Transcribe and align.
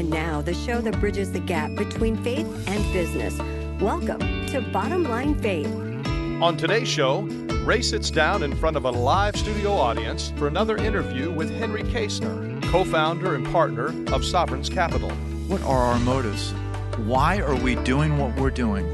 And 0.00 0.08
now, 0.08 0.40
the 0.40 0.54
show 0.54 0.80
that 0.80 0.98
bridges 0.98 1.30
the 1.30 1.40
gap 1.40 1.74
between 1.74 2.16
faith 2.24 2.46
and 2.66 2.82
business. 2.90 3.38
Welcome 3.82 4.46
to 4.46 4.62
Bottom 4.72 5.04
Line 5.04 5.38
Faith. 5.42 5.66
On 6.40 6.56
today's 6.56 6.88
show, 6.88 7.20
Ray 7.66 7.82
sits 7.82 8.10
down 8.10 8.42
in 8.42 8.56
front 8.56 8.78
of 8.78 8.86
a 8.86 8.90
live 8.90 9.36
studio 9.36 9.72
audience 9.72 10.32
for 10.38 10.48
another 10.48 10.78
interview 10.78 11.30
with 11.30 11.50
Henry 11.50 11.82
Kaestner, 11.82 12.62
co 12.70 12.82
founder 12.82 13.34
and 13.34 13.44
partner 13.48 13.92
of 14.10 14.24
Sovereigns 14.24 14.70
Capital. 14.70 15.10
What 15.48 15.60
are 15.64 15.92
our 15.92 15.98
motives? 15.98 16.52
Why 17.04 17.40
are 17.40 17.56
we 17.56 17.74
doing 17.74 18.16
what 18.16 18.34
we're 18.40 18.48
doing? 18.48 18.86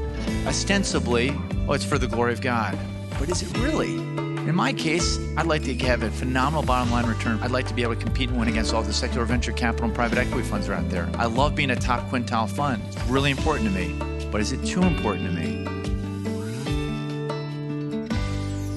Ostensibly, 0.45 1.29
oh, 1.69 1.71
it's 1.71 1.85
for 1.85 1.97
the 1.97 2.07
glory 2.07 2.33
of 2.33 2.41
God. 2.41 2.77
But 3.17 3.29
is 3.29 3.43
it 3.43 3.57
really? 3.59 4.26
In 4.47 4.55
my 4.55 4.71
case, 4.71 5.19
I'd 5.35 5.45
like 5.45 5.63
to 5.63 5.75
have 5.75 6.03
a 6.03 6.09
phenomenal 6.09 6.63
bottom 6.63 6.89
line 6.89 7.05
return. 7.05 7.37
I'd 7.41 7.51
like 7.51 7.67
to 7.67 7.73
be 7.73 7.83
able 7.83 7.95
to 7.95 8.01
compete 8.01 8.29
and 8.29 8.39
win 8.39 8.47
against 8.47 8.73
all 8.73 8.81
the 8.81 8.93
secular 8.93 9.25
venture 9.25 9.51
capital 9.51 9.87
and 9.87 9.93
private 9.93 10.17
equity 10.17 10.47
funds 10.47 10.69
are 10.69 10.73
out 10.73 10.89
there. 10.89 11.09
I 11.15 11.25
love 11.25 11.53
being 11.53 11.71
a 11.71 11.75
top 11.75 12.09
quintile 12.09 12.49
fund. 12.49 12.81
It's 12.87 13.03
really 13.07 13.29
important 13.29 13.67
to 13.67 13.75
me. 13.75 13.93
But 14.31 14.39
is 14.39 14.53
it 14.53 14.65
too 14.65 14.83
important 14.83 15.25
to 15.25 15.33
me? 15.33 15.65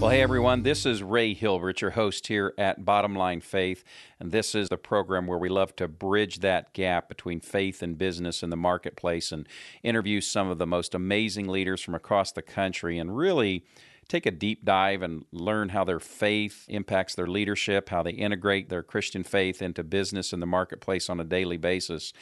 Well, 0.00 0.10
hey 0.10 0.22
everyone, 0.22 0.64
this 0.64 0.84
is 0.86 1.04
Ray 1.04 1.34
Hilbert, 1.34 1.82
your 1.82 1.92
host 1.92 2.26
here 2.26 2.52
at 2.58 2.84
Bottom 2.84 3.14
Line 3.14 3.40
Faith, 3.40 3.84
and 4.18 4.32
this 4.32 4.56
is 4.56 4.70
the 4.70 4.76
program 4.76 5.28
where 5.28 5.38
we 5.38 5.50
love 5.50 5.76
to 5.76 5.86
bridge 5.86 6.40
that 6.40 6.72
gap 6.72 7.08
between 7.08 7.38
faith 7.38 7.80
and 7.80 7.96
business 7.96 8.42
in 8.42 8.50
the 8.50 8.56
marketplace 8.56 9.30
and 9.30 9.46
interview 9.84 10.20
some 10.20 10.48
of 10.48 10.58
the 10.58 10.66
most 10.66 10.96
amazing 10.96 11.46
leaders 11.46 11.80
from 11.80 11.94
across 11.94 12.32
the 12.32 12.42
country 12.42 12.98
and 12.98 13.16
really 13.16 13.62
take 14.10 14.26
a 14.26 14.30
deep 14.30 14.64
dive 14.64 15.02
and 15.02 15.24
learn 15.32 15.70
how 15.70 15.84
their 15.84 16.00
faith 16.00 16.66
impacts 16.68 17.14
their 17.14 17.26
leadership, 17.26 17.88
how 17.88 18.02
they 18.02 18.10
integrate 18.10 18.68
their 18.68 18.82
Christian 18.82 19.22
faith 19.22 19.62
into 19.62 19.84
business 19.84 20.32
and 20.32 20.42
the 20.42 20.46
marketplace 20.46 21.08
on 21.08 21.20
a 21.20 21.24
daily 21.24 21.56
basis. 21.56 22.12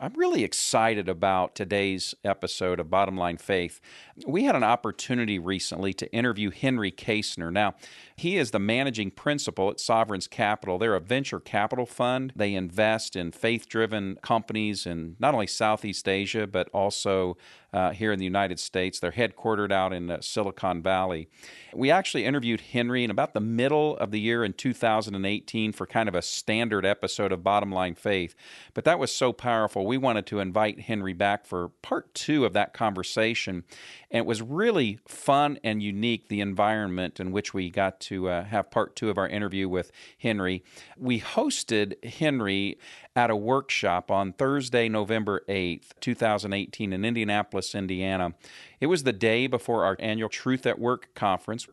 I'm 0.00 0.12
really 0.14 0.42
excited 0.42 1.08
about 1.08 1.54
today's 1.54 2.14
episode 2.24 2.80
of 2.80 2.90
Bottom 2.90 3.16
Line 3.16 3.36
Faith. 3.36 3.80
We 4.26 4.44
had 4.44 4.56
an 4.56 4.64
opportunity 4.64 5.38
recently 5.38 5.92
to 5.94 6.12
interview 6.12 6.50
Henry 6.50 6.90
Kaestner. 6.90 7.52
Now, 7.52 7.74
he 8.18 8.38
is 8.38 8.50
the 8.50 8.58
managing 8.58 9.10
principal 9.10 9.70
at 9.70 9.78
Sovereigns 9.78 10.26
Capital. 10.26 10.78
They're 10.78 10.94
a 10.94 11.00
venture 11.00 11.38
capital 11.38 11.84
fund. 11.84 12.32
They 12.34 12.54
invest 12.54 13.14
in 13.14 13.30
faith 13.30 13.68
driven 13.68 14.16
companies 14.22 14.86
in 14.86 15.16
not 15.18 15.34
only 15.34 15.46
Southeast 15.46 16.08
Asia, 16.08 16.46
but 16.46 16.70
also 16.70 17.36
uh, 17.76 17.90
here 17.90 18.10
in 18.10 18.18
the 18.18 18.24
United 18.24 18.58
States. 18.58 18.98
They're 18.98 19.12
headquartered 19.12 19.70
out 19.70 19.92
in 19.92 20.10
uh, 20.10 20.22
Silicon 20.22 20.82
Valley. 20.82 21.28
We 21.74 21.90
actually 21.90 22.24
interviewed 22.24 22.62
Henry 22.62 23.04
in 23.04 23.10
about 23.10 23.34
the 23.34 23.40
middle 23.40 23.98
of 23.98 24.12
the 24.12 24.20
year 24.20 24.44
in 24.44 24.54
2018 24.54 25.72
for 25.72 25.86
kind 25.86 26.08
of 26.08 26.14
a 26.14 26.22
standard 26.22 26.86
episode 26.86 27.32
of 27.32 27.44
Bottom 27.44 27.70
Line 27.70 27.94
Faith. 27.94 28.34
But 28.72 28.84
that 28.84 28.98
was 28.98 29.12
so 29.14 29.34
powerful, 29.34 29.84
we 29.84 29.98
wanted 29.98 30.24
to 30.28 30.40
invite 30.40 30.80
Henry 30.80 31.12
back 31.12 31.44
for 31.44 31.68
part 31.82 32.14
two 32.14 32.46
of 32.46 32.54
that 32.54 32.72
conversation. 32.72 33.64
And 34.10 34.20
it 34.20 34.26
was 34.26 34.40
really 34.40 34.98
fun 35.06 35.58
and 35.62 35.82
unique, 35.82 36.28
the 36.28 36.40
environment 36.40 37.20
in 37.20 37.30
which 37.30 37.52
we 37.52 37.68
got 37.68 38.00
to 38.06 38.28
uh, 38.28 38.44
have 38.44 38.70
part 38.70 38.94
two 38.94 39.10
of 39.10 39.18
our 39.18 39.28
interview 39.28 39.68
with 39.68 39.90
Henry. 40.18 40.62
We 40.96 41.20
hosted 41.20 42.04
Henry 42.04 42.78
at 43.16 43.30
a 43.30 43.36
workshop 43.36 44.10
on 44.10 44.32
Thursday, 44.32 44.88
November 44.88 45.42
8th, 45.48 45.90
2018, 46.00 46.92
in 46.92 47.04
Indianapolis, 47.04 47.74
Indiana. 47.74 48.34
It 48.80 48.86
was 48.86 49.02
the 49.02 49.12
day 49.12 49.46
before 49.46 49.84
our 49.84 49.96
annual 49.98 50.28
Truth 50.28 50.66
at 50.66 50.78
Work 50.78 51.08
conference, 51.14 51.66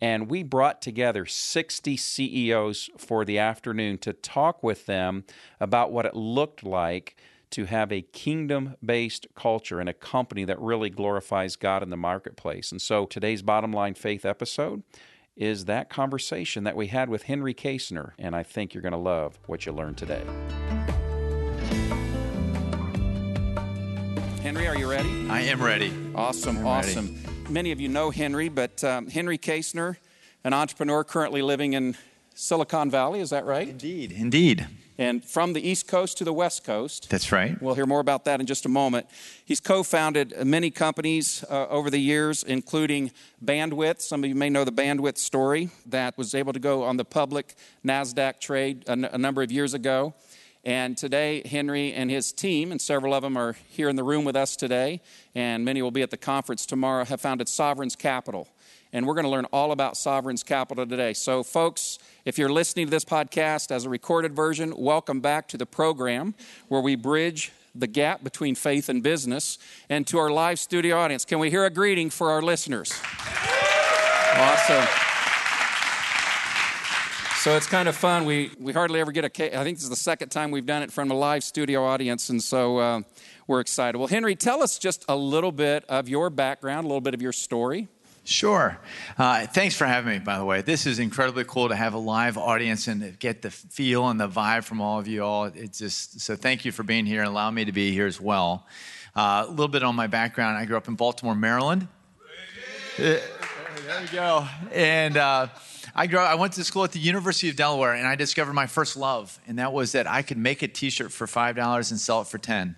and 0.00 0.28
we 0.28 0.42
brought 0.42 0.82
together 0.82 1.24
60 1.24 1.96
CEOs 1.96 2.90
for 2.98 3.24
the 3.24 3.38
afternoon 3.38 3.98
to 3.98 4.12
talk 4.12 4.62
with 4.62 4.86
them 4.86 5.24
about 5.60 5.90
what 5.90 6.04
it 6.04 6.14
looked 6.14 6.62
like 6.62 7.16
to 7.50 7.64
have 7.64 7.90
a 7.90 8.02
kingdom 8.02 8.76
based 8.84 9.26
culture 9.34 9.80
and 9.80 9.88
a 9.88 9.94
company 9.94 10.44
that 10.44 10.60
really 10.60 10.90
glorifies 10.90 11.56
God 11.56 11.82
in 11.82 11.90
the 11.90 11.96
marketplace. 11.96 12.70
And 12.70 12.82
so 12.82 13.06
today's 13.06 13.42
bottom 13.42 13.72
line 13.72 13.94
faith 13.94 14.24
episode 14.24 14.82
is 15.38 15.66
that 15.66 15.88
conversation 15.88 16.64
that 16.64 16.74
we 16.74 16.88
had 16.88 17.08
with 17.08 17.22
Henry 17.22 17.54
Kaestner, 17.54 18.10
and 18.18 18.34
I 18.34 18.42
think 18.42 18.74
you're 18.74 18.82
going 18.82 18.92
to 18.92 18.98
love 18.98 19.38
what 19.46 19.64
you 19.64 19.72
learned 19.72 19.96
today. 19.96 20.22
Henry, 24.42 24.66
are 24.66 24.76
you 24.76 24.90
ready? 24.90 25.28
I 25.30 25.42
am 25.42 25.62
ready. 25.62 25.92
Awesome, 26.14 26.58
I'm 26.58 26.66
awesome. 26.66 27.06
ready. 27.06 27.52
Many 27.52 27.72
of 27.72 27.80
you 27.80 27.88
know 27.88 28.10
Henry, 28.10 28.48
but 28.48 28.82
um, 28.82 29.06
Henry 29.06 29.38
Kaestner, 29.38 29.96
an 30.42 30.52
entrepreneur 30.52 31.04
currently 31.04 31.40
living 31.40 31.72
in 31.72 31.96
Silicon 32.40 32.88
Valley, 32.88 33.18
is 33.18 33.30
that 33.30 33.44
right? 33.44 33.68
Indeed, 33.68 34.12
indeed. 34.12 34.68
And 34.96 35.24
from 35.24 35.54
the 35.54 35.68
East 35.68 35.88
Coast 35.88 36.18
to 36.18 36.24
the 36.24 36.32
West 36.32 36.62
Coast. 36.62 37.10
That's 37.10 37.32
right. 37.32 37.60
We'll 37.60 37.74
hear 37.74 37.84
more 37.84 37.98
about 37.98 38.26
that 38.26 38.38
in 38.38 38.46
just 38.46 38.64
a 38.64 38.68
moment. 38.68 39.08
He's 39.44 39.58
co 39.58 39.82
founded 39.82 40.32
many 40.46 40.70
companies 40.70 41.44
uh, 41.50 41.66
over 41.66 41.90
the 41.90 41.98
years, 41.98 42.44
including 42.44 43.10
Bandwidth. 43.44 44.02
Some 44.02 44.22
of 44.22 44.28
you 44.28 44.36
may 44.36 44.50
know 44.50 44.62
the 44.62 44.70
Bandwidth 44.70 45.18
story 45.18 45.70
that 45.86 46.16
was 46.16 46.32
able 46.32 46.52
to 46.52 46.60
go 46.60 46.84
on 46.84 46.96
the 46.96 47.04
public 47.04 47.56
NASDAQ 47.84 48.38
trade 48.38 48.84
a, 48.86 48.92
n- 48.92 49.08
a 49.10 49.18
number 49.18 49.42
of 49.42 49.50
years 49.50 49.74
ago. 49.74 50.14
And 50.64 50.96
today, 50.96 51.42
Henry 51.44 51.92
and 51.92 52.08
his 52.08 52.32
team, 52.32 52.70
and 52.70 52.80
several 52.80 53.14
of 53.14 53.22
them 53.22 53.36
are 53.36 53.56
here 53.68 53.88
in 53.88 53.96
the 53.96 54.04
room 54.04 54.24
with 54.24 54.36
us 54.36 54.54
today, 54.54 55.00
and 55.34 55.64
many 55.64 55.82
will 55.82 55.90
be 55.90 56.02
at 56.02 56.10
the 56.10 56.16
conference 56.16 56.66
tomorrow, 56.66 57.04
have 57.04 57.20
founded 57.20 57.48
Sovereigns 57.48 57.96
Capital. 57.96 58.48
And 58.92 59.06
we're 59.06 59.14
going 59.14 59.24
to 59.24 59.30
learn 59.30 59.44
all 59.46 59.72
about 59.72 59.96
Sovereigns 59.96 60.42
Capital 60.42 60.86
today. 60.86 61.12
So, 61.12 61.42
folks, 61.42 61.98
if 62.24 62.38
you're 62.38 62.48
listening 62.48 62.86
to 62.86 62.90
this 62.90 63.04
podcast 63.04 63.70
as 63.70 63.84
a 63.84 63.90
recorded 63.90 64.34
version, 64.34 64.72
welcome 64.76 65.20
back 65.20 65.46
to 65.48 65.58
the 65.58 65.66
program 65.66 66.34
where 66.68 66.80
we 66.80 66.96
bridge 66.96 67.52
the 67.74 67.86
gap 67.86 68.24
between 68.24 68.54
faith 68.54 68.88
and 68.88 69.02
business. 69.02 69.58
And 69.90 70.06
to 70.06 70.18
our 70.18 70.30
live 70.30 70.58
studio 70.58 70.98
audience, 70.98 71.26
can 71.26 71.38
we 71.38 71.50
hear 71.50 71.66
a 71.66 71.70
greeting 71.70 72.08
for 72.08 72.30
our 72.30 72.40
listeners? 72.40 72.92
Awesome. 74.34 74.86
So 77.40 77.56
it's 77.56 77.66
kind 77.66 77.88
of 77.88 77.94
fun. 77.94 78.24
We, 78.24 78.50
we 78.58 78.72
hardly 78.72 79.00
ever 79.00 79.12
get 79.12 79.24
a. 79.24 79.58
I 79.58 79.64
think 79.64 79.76
this 79.76 79.84
is 79.84 79.90
the 79.90 79.96
second 79.96 80.30
time 80.30 80.50
we've 80.50 80.66
done 80.66 80.82
it 80.82 80.90
from 80.90 81.10
a 81.10 81.14
live 81.14 81.44
studio 81.44 81.84
audience, 81.84 82.30
and 82.30 82.42
so 82.42 82.78
uh, 82.78 83.02
we're 83.46 83.60
excited. 83.60 83.96
Well, 83.96 84.08
Henry, 84.08 84.34
tell 84.34 84.62
us 84.62 84.78
just 84.78 85.04
a 85.08 85.14
little 85.16 85.52
bit 85.52 85.84
of 85.88 86.08
your 86.08 86.30
background, 86.30 86.84
a 86.84 86.88
little 86.88 87.00
bit 87.00 87.14
of 87.14 87.22
your 87.22 87.32
story. 87.32 87.86
Sure. 88.28 88.78
Uh, 89.16 89.46
thanks 89.46 89.74
for 89.74 89.86
having 89.86 90.12
me, 90.12 90.18
by 90.18 90.36
the 90.36 90.44
way. 90.44 90.60
This 90.60 90.84
is 90.84 90.98
incredibly 90.98 91.44
cool 91.44 91.70
to 91.70 91.74
have 91.74 91.94
a 91.94 91.98
live 91.98 92.36
audience 92.36 92.86
and 92.86 93.18
get 93.18 93.40
the 93.40 93.50
feel 93.50 94.06
and 94.10 94.20
the 94.20 94.28
vibe 94.28 94.64
from 94.64 94.82
all 94.82 94.98
of 94.98 95.08
you 95.08 95.24
all. 95.24 95.46
It's 95.46 95.78
just 95.78 96.20
so 96.20 96.36
thank 96.36 96.66
you 96.66 96.70
for 96.70 96.82
being 96.82 97.06
here 97.06 97.20
and 97.20 97.28
allowing 97.28 97.54
me 97.54 97.64
to 97.64 97.72
be 97.72 97.90
here 97.90 98.06
as 98.06 98.20
well. 98.20 98.66
Uh, 99.16 99.46
a 99.48 99.50
little 99.50 99.68
bit 99.68 99.82
on 99.82 99.94
my 99.96 100.08
background. 100.08 100.58
I 100.58 100.66
grew 100.66 100.76
up 100.76 100.88
in 100.88 100.94
Baltimore, 100.94 101.34
Maryland. 101.34 101.88
Uh, 102.98 103.02
there 103.02 103.20
we 104.02 104.08
go. 104.08 104.46
And 104.72 105.16
uh, 105.16 105.46
I 105.94 106.06
grew 106.06 106.18
up, 106.18 106.28
I 106.28 106.34
went 106.34 106.52
to 106.52 106.64
school 106.64 106.84
at 106.84 106.92
the 106.92 107.00
University 107.00 107.48
of 107.48 107.56
Delaware, 107.56 107.94
and 107.94 108.06
I 108.06 108.14
discovered 108.14 108.52
my 108.52 108.66
first 108.66 108.94
love, 108.98 109.40
and 109.46 109.58
that 109.58 109.72
was 109.72 109.92
that 109.92 110.06
I 110.06 110.20
could 110.20 110.36
make 110.36 110.60
a 110.60 110.68
T-shirt 110.68 111.12
for 111.12 111.26
five 111.26 111.56
dollars 111.56 111.92
and 111.92 111.98
sell 111.98 112.20
it 112.20 112.26
for 112.26 112.36
ten. 112.36 112.76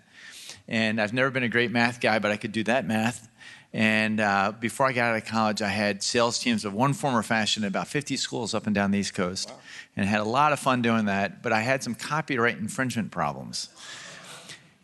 And 0.69 1.01
I've 1.01 1.13
never 1.13 1.31
been 1.31 1.43
a 1.43 1.49
great 1.49 1.73
math 1.73 2.01
guy, 2.01 2.21
but 2.21 2.31
I 2.31 2.37
could 2.37 2.53
do 2.53 2.63
that 2.65 2.87
math. 2.87 3.27
And 3.73 4.19
uh, 4.19 4.53
before 4.59 4.87
I 4.87 4.93
got 4.93 5.13
out 5.13 5.17
of 5.17 5.27
college, 5.27 5.63
I 5.63 5.69
had 5.69 6.03
sales 6.03 6.39
teams 6.41 6.65
of 6.65 6.75
one 6.75 6.93
form 6.93 7.15
or 7.15 7.23
fashion 7.23 7.63
at 7.63 7.69
about 7.69 7.87
50 7.87 8.17
schools 8.17 8.53
up 8.53 8.67
and 8.67 8.75
down 8.75 8.91
the 8.91 8.99
East 8.99 9.15
Coast, 9.15 9.49
wow. 9.49 9.57
and 9.97 10.09
had 10.09 10.21
a 10.21 10.25
lot 10.25 10.53
of 10.53 10.59
fun 10.59 10.83
doing 10.83 11.05
that. 11.05 11.43
But 11.43 11.53
I 11.53 11.61
had 11.61 11.83
some 11.83 11.95
copyright 11.95 12.59
infringement 12.59 13.13
problems. 13.13 13.69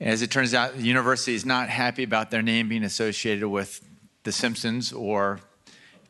As 0.00 0.22
it 0.22 0.30
turns 0.30 0.54
out, 0.54 0.76
the 0.76 0.82
university 0.82 1.34
is 1.34 1.44
not 1.44 1.68
happy 1.68 2.02
about 2.02 2.30
their 2.30 2.42
name 2.42 2.68
being 2.68 2.84
associated 2.84 3.48
with 3.48 3.84
The 4.22 4.30
Simpsons 4.30 4.92
or 4.92 5.40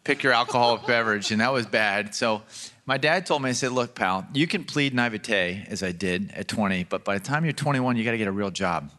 pick 0.05 0.23
your 0.23 0.33
alcoholic 0.33 0.87
beverage, 0.87 1.31
and 1.31 1.41
that 1.41 1.53
was 1.53 1.67
bad. 1.67 2.15
So 2.15 2.43
my 2.85 2.99
dad 2.99 3.25
told 3.25 3.43
me, 3.43 3.51
I 3.51 3.53
said, 3.53 3.73
look, 3.73 3.95
pal, 3.95 4.27
you 4.35 4.47
can 4.47 4.65
plead 4.65 4.93
naivete, 4.93 5.67
as 5.69 5.83
I 5.83 5.93
did 5.93 6.31
at 6.33 6.47
20, 6.47 6.85
but 6.85 7.05
by 7.05 7.17
the 7.17 7.25
time 7.25 7.45
you're 7.45 7.53
21, 7.53 7.97
you 7.97 8.05
got 8.05 8.11
to 8.11 8.19
get 8.19 8.29
a 8.29 8.33
real 8.33 8.51
job. 8.51 8.91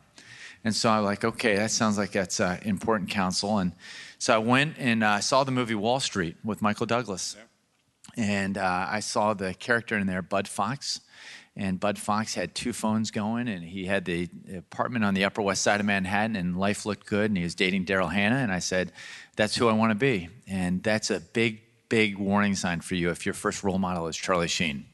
And 0.64 0.76
so 0.76 0.90
I'm 0.90 1.04
like, 1.04 1.24
okay, 1.24 1.56
that 1.56 1.72
sounds 1.72 1.98
like 1.98 2.12
that's 2.12 2.40
uh, 2.40 2.60
important 2.64 3.10
counsel. 3.10 3.60
And 3.60 3.74
so 4.18 4.36
I 4.36 4.38
went 4.40 4.76
and 4.78 5.04
uh, 5.04 5.20
saw 5.20 5.44
the 5.44 5.52
movie 5.52 5.76
Wall 5.76 6.00
Street 6.00 6.36
with 6.44 6.62
Michael 6.62 6.86
Douglas. 6.86 7.36
Yeah. 7.38 7.44
And 8.18 8.58
uh, 8.58 8.88
I 8.90 9.00
saw 9.00 9.34
the 9.34 9.54
character 9.54 9.98
in 9.98 10.08
there, 10.08 10.22
Bud 10.22 10.48
Fox. 10.48 11.02
And 11.56 11.80
Bud 11.80 11.98
Fox 11.98 12.36
had 12.36 12.54
two 12.54 12.72
phones 12.72 13.10
going, 13.10 13.48
and 13.48 13.64
he 13.64 13.86
had 13.86 14.06
the 14.06 14.30
apartment 14.56 15.04
on 15.04 15.16
the 15.16 15.26
Upper 15.26 15.42
West 15.42 15.64
Side 15.64 15.80
of 15.80 15.88
Manhattan, 15.88 16.36
and 16.36 16.56
life 16.56 16.86
looked 16.86 17.08
good, 17.08 17.32
and 17.32 17.38
he 17.38 17.44
was 17.44 17.56
dating 17.56 17.86
Daryl 17.86 18.12
Hannah. 18.12 18.36
And 18.36 18.52
I 18.52 18.60
said, 18.60 18.92
That's 19.36 19.56
who 19.56 19.68
I 19.68 19.74
want 19.74 19.90
to 19.90 19.96
be. 19.96 20.30
And 20.48 20.84
that's 20.84 21.10
a 21.10 21.20
big, 21.20 21.62
big 21.90 22.18
warning 22.18 22.54
sign 22.54 22.82
for 22.82 22.94
you 22.94 23.10
if 23.10 23.26
your 23.26 23.34
first 23.34 23.64
role 23.64 23.80
model 23.80 24.06
is 24.06 24.16
Charlie 24.16 24.48
Sheen. 24.48 24.86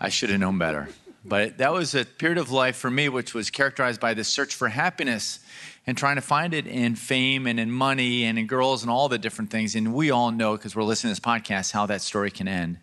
I 0.00 0.08
should 0.08 0.30
have 0.30 0.40
known 0.40 0.56
better. 0.56 0.88
But 1.28 1.58
that 1.58 1.72
was 1.72 1.94
a 1.94 2.04
period 2.04 2.38
of 2.38 2.52
life 2.52 2.76
for 2.76 2.90
me 2.90 3.08
which 3.08 3.34
was 3.34 3.50
characterized 3.50 4.00
by 4.00 4.14
this 4.14 4.28
search 4.28 4.54
for 4.54 4.68
happiness 4.68 5.40
and 5.84 5.98
trying 5.98 6.16
to 6.16 6.22
find 6.22 6.54
it 6.54 6.66
in 6.66 6.94
fame 6.94 7.48
and 7.48 7.58
in 7.58 7.70
money 7.70 8.24
and 8.24 8.38
in 8.38 8.46
girls 8.46 8.82
and 8.82 8.90
all 8.90 9.08
the 9.08 9.18
different 9.18 9.50
things. 9.50 9.74
And 9.74 9.92
we 9.92 10.10
all 10.10 10.30
know, 10.30 10.56
because 10.56 10.76
we're 10.76 10.84
listening 10.84 11.14
to 11.14 11.20
this 11.20 11.26
podcast, 11.26 11.72
how 11.72 11.86
that 11.86 12.02
story 12.02 12.30
can 12.30 12.46
end. 12.46 12.78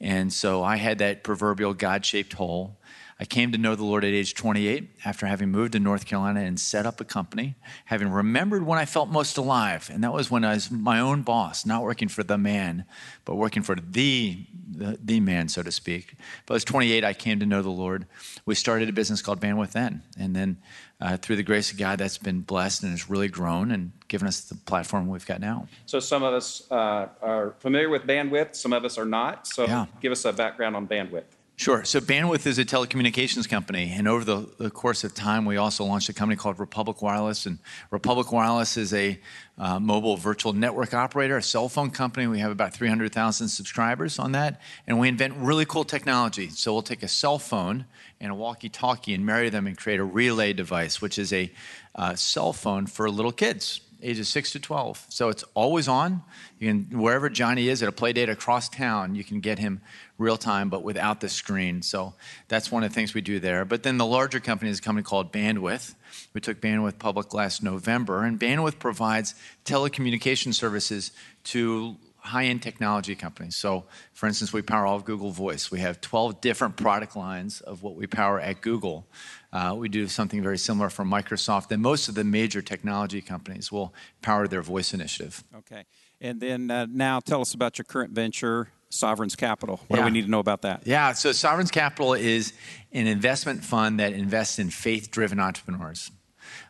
And 0.00 0.32
so 0.32 0.62
I 0.62 0.76
had 0.76 0.98
that 0.98 1.24
proverbial 1.24 1.74
God 1.74 2.06
shaped 2.06 2.34
hole. 2.34 2.76
I 3.20 3.26
came 3.26 3.52
to 3.52 3.58
know 3.58 3.74
the 3.74 3.84
Lord 3.84 4.02
at 4.02 4.14
age 4.14 4.32
28 4.32 4.88
after 5.04 5.26
having 5.26 5.50
moved 5.50 5.72
to 5.72 5.78
North 5.78 6.06
Carolina 6.06 6.40
and 6.40 6.58
set 6.58 6.86
up 6.86 7.02
a 7.02 7.04
company, 7.04 7.54
having 7.84 8.08
remembered 8.08 8.64
when 8.64 8.78
I 8.78 8.86
felt 8.86 9.10
most 9.10 9.36
alive. 9.36 9.90
And 9.92 10.02
that 10.02 10.14
was 10.14 10.30
when 10.30 10.42
I 10.42 10.54
was 10.54 10.70
my 10.70 11.00
own 11.00 11.20
boss, 11.20 11.66
not 11.66 11.82
working 11.82 12.08
for 12.08 12.22
the 12.22 12.38
man, 12.38 12.86
but 13.26 13.34
working 13.34 13.62
for 13.62 13.74
the, 13.74 14.46
the, 14.74 14.98
the 15.04 15.20
man, 15.20 15.48
so 15.48 15.62
to 15.62 15.70
speak. 15.70 16.14
But 16.46 16.54
I 16.54 16.56
was 16.56 16.64
28, 16.64 17.04
I 17.04 17.12
came 17.12 17.38
to 17.40 17.46
know 17.46 17.60
the 17.60 17.68
Lord. 17.68 18.06
We 18.46 18.54
started 18.54 18.88
a 18.88 18.92
business 18.92 19.20
called 19.20 19.38
Bandwidth 19.38 19.72
then. 19.72 20.02
And 20.18 20.34
then 20.34 20.56
uh, 20.98 21.18
through 21.18 21.36
the 21.36 21.42
grace 21.42 21.70
of 21.70 21.76
God, 21.76 21.98
that's 21.98 22.16
been 22.16 22.40
blessed 22.40 22.84
and 22.84 22.92
has 22.92 23.10
really 23.10 23.28
grown 23.28 23.70
and 23.70 23.92
given 24.08 24.28
us 24.28 24.40
the 24.40 24.54
platform 24.54 25.08
we've 25.08 25.26
got 25.26 25.42
now. 25.42 25.68
So 25.84 26.00
some 26.00 26.22
of 26.22 26.32
us 26.32 26.62
uh, 26.70 27.08
are 27.20 27.54
familiar 27.58 27.90
with 27.90 28.04
Bandwidth, 28.04 28.56
some 28.56 28.72
of 28.72 28.86
us 28.86 28.96
are 28.96 29.04
not. 29.04 29.46
So 29.46 29.66
Yeah. 29.66 29.84
give 30.00 30.10
us 30.10 30.24
a 30.24 30.32
background 30.32 30.74
on 30.74 30.88
Bandwidth. 30.88 31.24
Sure. 31.60 31.84
So 31.84 32.00
Bandwidth 32.00 32.46
is 32.46 32.58
a 32.58 32.64
telecommunications 32.64 33.46
company, 33.46 33.92
and 33.94 34.08
over 34.08 34.24
the, 34.24 34.48
the 34.56 34.70
course 34.70 35.04
of 35.04 35.12
time, 35.12 35.44
we 35.44 35.58
also 35.58 35.84
launched 35.84 36.08
a 36.08 36.14
company 36.14 36.34
called 36.34 36.58
Republic 36.58 37.02
Wireless. 37.02 37.44
And 37.44 37.58
Republic 37.90 38.32
Wireless 38.32 38.78
is 38.78 38.94
a 38.94 39.20
uh, 39.58 39.78
mobile 39.78 40.16
virtual 40.16 40.54
network 40.54 40.94
operator, 40.94 41.36
a 41.36 41.42
cell 41.42 41.68
phone 41.68 41.90
company. 41.90 42.26
We 42.26 42.38
have 42.38 42.50
about 42.50 42.72
300,000 42.72 43.48
subscribers 43.48 44.18
on 44.18 44.32
that, 44.32 44.58
and 44.86 44.98
we 44.98 45.06
invent 45.06 45.34
really 45.36 45.66
cool 45.66 45.84
technology. 45.84 46.48
So 46.48 46.72
we'll 46.72 46.80
take 46.80 47.02
a 47.02 47.08
cell 47.08 47.38
phone 47.38 47.84
and 48.22 48.32
a 48.32 48.34
walkie-talkie 48.34 49.12
and 49.12 49.26
marry 49.26 49.50
them 49.50 49.66
and 49.66 49.76
create 49.76 50.00
a 50.00 50.04
relay 50.04 50.54
device, 50.54 51.02
which 51.02 51.18
is 51.18 51.30
a 51.30 51.52
uh, 51.94 52.14
cell 52.14 52.54
phone 52.54 52.86
for 52.86 53.10
little 53.10 53.32
kids 53.32 53.82
ages 54.02 54.28
6 54.28 54.52
to 54.52 54.60
12. 54.60 55.06
So 55.08 55.28
it's 55.28 55.44
always 55.54 55.88
on. 55.88 56.22
You 56.58 56.68
can 56.68 56.98
wherever 56.98 57.28
Johnny 57.28 57.68
is 57.68 57.82
at 57.82 57.88
a 57.88 57.92
play 57.92 58.12
date 58.12 58.28
across 58.28 58.68
town, 58.68 59.14
you 59.14 59.24
can 59.24 59.40
get 59.40 59.58
him 59.58 59.80
real 60.18 60.36
time 60.36 60.68
but 60.68 60.82
without 60.82 61.20
the 61.20 61.28
screen. 61.28 61.82
So 61.82 62.14
that's 62.48 62.70
one 62.70 62.84
of 62.84 62.90
the 62.90 62.94
things 62.94 63.14
we 63.14 63.20
do 63.20 63.40
there. 63.40 63.64
But 63.64 63.82
then 63.82 63.98
the 63.98 64.06
larger 64.06 64.40
company 64.40 64.70
is 64.70 64.78
a 64.78 64.82
company 64.82 65.02
called 65.02 65.32
Bandwidth. 65.32 65.94
We 66.34 66.40
took 66.40 66.60
Bandwidth 66.60 66.98
public 66.98 67.32
last 67.34 67.62
November 67.62 68.24
and 68.24 68.38
Bandwidth 68.38 68.78
provides 68.78 69.34
telecommunication 69.64 70.52
services 70.54 71.12
to 71.44 71.96
high-end 72.22 72.62
technology 72.62 73.14
companies. 73.14 73.56
So, 73.56 73.84
for 74.12 74.26
instance, 74.26 74.52
we 74.52 74.62
power 74.62 74.86
all 74.86 74.96
of 74.96 75.04
Google 75.04 75.30
Voice. 75.30 75.70
We 75.70 75.80
have 75.80 76.00
12 76.00 76.40
different 76.40 76.76
product 76.76 77.16
lines 77.16 77.60
of 77.60 77.82
what 77.82 77.96
we 77.96 78.06
power 78.06 78.40
at 78.40 78.60
Google. 78.60 79.06
Uh, 79.52 79.74
we 79.76 79.88
do 79.88 80.06
something 80.06 80.42
very 80.42 80.58
similar 80.58 80.90
for 80.90 81.04
Microsoft, 81.04 81.70
and 81.70 81.82
most 81.82 82.08
of 82.08 82.14
the 82.14 82.24
major 82.24 82.62
technology 82.62 83.20
companies 83.20 83.72
will 83.72 83.94
power 84.22 84.46
their 84.46 84.62
voice 84.62 84.94
initiative. 84.94 85.42
Okay. 85.58 85.84
And 86.20 86.40
then 86.40 86.70
uh, 86.70 86.86
now 86.90 87.20
tell 87.20 87.40
us 87.40 87.54
about 87.54 87.78
your 87.78 87.86
current 87.86 88.12
venture, 88.12 88.68
Sovereign's 88.90 89.36
Capital. 89.36 89.80
What 89.88 89.96
do 89.96 90.04
we 90.04 90.10
need 90.10 90.24
to 90.24 90.30
know 90.30 90.40
about 90.40 90.62
that? 90.62 90.82
Yeah, 90.84 91.12
so 91.12 91.32
Sovereign's 91.32 91.70
Capital 91.70 92.14
is 92.14 92.52
an 92.92 93.06
investment 93.06 93.64
fund 93.64 94.00
that 94.00 94.12
invests 94.12 94.58
in 94.58 94.70
faith 94.70 95.10
driven 95.10 95.40
entrepreneurs. 95.40 96.10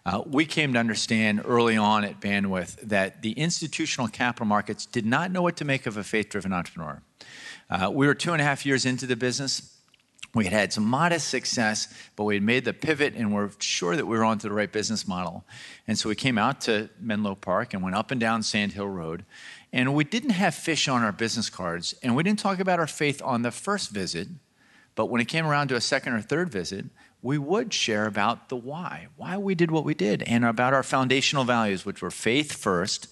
Uh, 0.04 0.22
we 0.26 0.44
came 0.44 0.72
to 0.72 0.78
understand 0.78 1.42
early 1.44 1.76
on 1.76 2.04
at 2.04 2.20
Bandwidth 2.20 2.80
that 2.80 3.22
the 3.22 3.32
institutional 3.32 4.08
capital 4.08 4.46
markets 4.46 4.86
did 4.86 5.06
not 5.06 5.30
know 5.30 5.42
what 5.42 5.56
to 5.56 5.64
make 5.64 5.86
of 5.86 5.96
a 5.96 6.04
faith 6.04 6.28
driven 6.28 6.52
entrepreneur. 6.52 7.02
Uh, 7.68 7.90
we 7.92 8.06
were 8.06 8.14
two 8.14 8.32
and 8.32 8.40
a 8.40 8.44
half 8.44 8.66
years 8.66 8.84
into 8.84 9.06
the 9.06 9.16
business. 9.16 9.76
We 10.34 10.44
had 10.44 10.52
had 10.52 10.72
some 10.72 10.84
modest 10.84 11.28
success, 11.28 11.92
but 12.14 12.24
we 12.24 12.34
had 12.34 12.42
made 12.42 12.64
the 12.64 12.72
pivot 12.72 13.14
and 13.14 13.34
we're 13.34 13.50
sure 13.58 13.96
that 13.96 14.06
we 14.06 14.16
were 14.16 14.24
onto 14.24 14.48
the 14.48 14.54
right 14.54 14.70
business 14.70 15.08
model. 15.08 15.44
And 15.88 15.98
so 15.98 16.08
we 16.08 16.14
came 16.14 16.38
out 16.38 16.60
to 16.62 16.88
Menlo 17.00 17.34
Park 17.34 17.74
and 17.74 17.82
went 17.82 17.96
up 17.96 18.10
and 18.10 18.20
down 18.20 18.42
Sand 18.42 18.72
Hill 18.72 18.88
Road. 18.88 19.24
And 19.72 19.94
we 19.94 20.04
didn't 20.04 20.30
have 20.30 20.54
fish 20.54 20.88
on 20.88 21.02
our 21.02 21.12
business 21.12 21.48
cards, 21.48 21.94
and 22.02 22.16
we 22.16 22.22
didn't 22.22 22.40
talk 22.40 22.58
about 22.58 22.80
our 22.80 22.88
faith 22.88 23.22
on 23.24 23.42
the 23.42 23.52
first 23.52 23.90
visit. 23.90 24.28
But 24.96 25.06
when 25.06 25.20
it 25.20 25.28
came 25.28 25.46
around 25.46 25.68
to 25.68 25.76
a 25.76 25.80
second 25.80 26.12
or 26.12 26.20
third 26.20 26.50
visit, 26.50 26.86
we 27.22 27.38
would 27.38 27.72
share 27.72 28.06
about 28.06 28.48
the 28.48 28.56
why, 28.56 29.08
why 29.16 29.36
we 29.36 29.54
did 29.54 29.70
what 29.70 29.84
we 29.84 29.94
did, 29.94 30.22
and 30.22 30.44
about 30.44 30.72
our 30.72 30.82
foundational 30.82 31.44
values, 31.44 31.84
which 31.84 32.00
were 32.00 32.10
faith 32.10 32.52
first, 32.52 33.08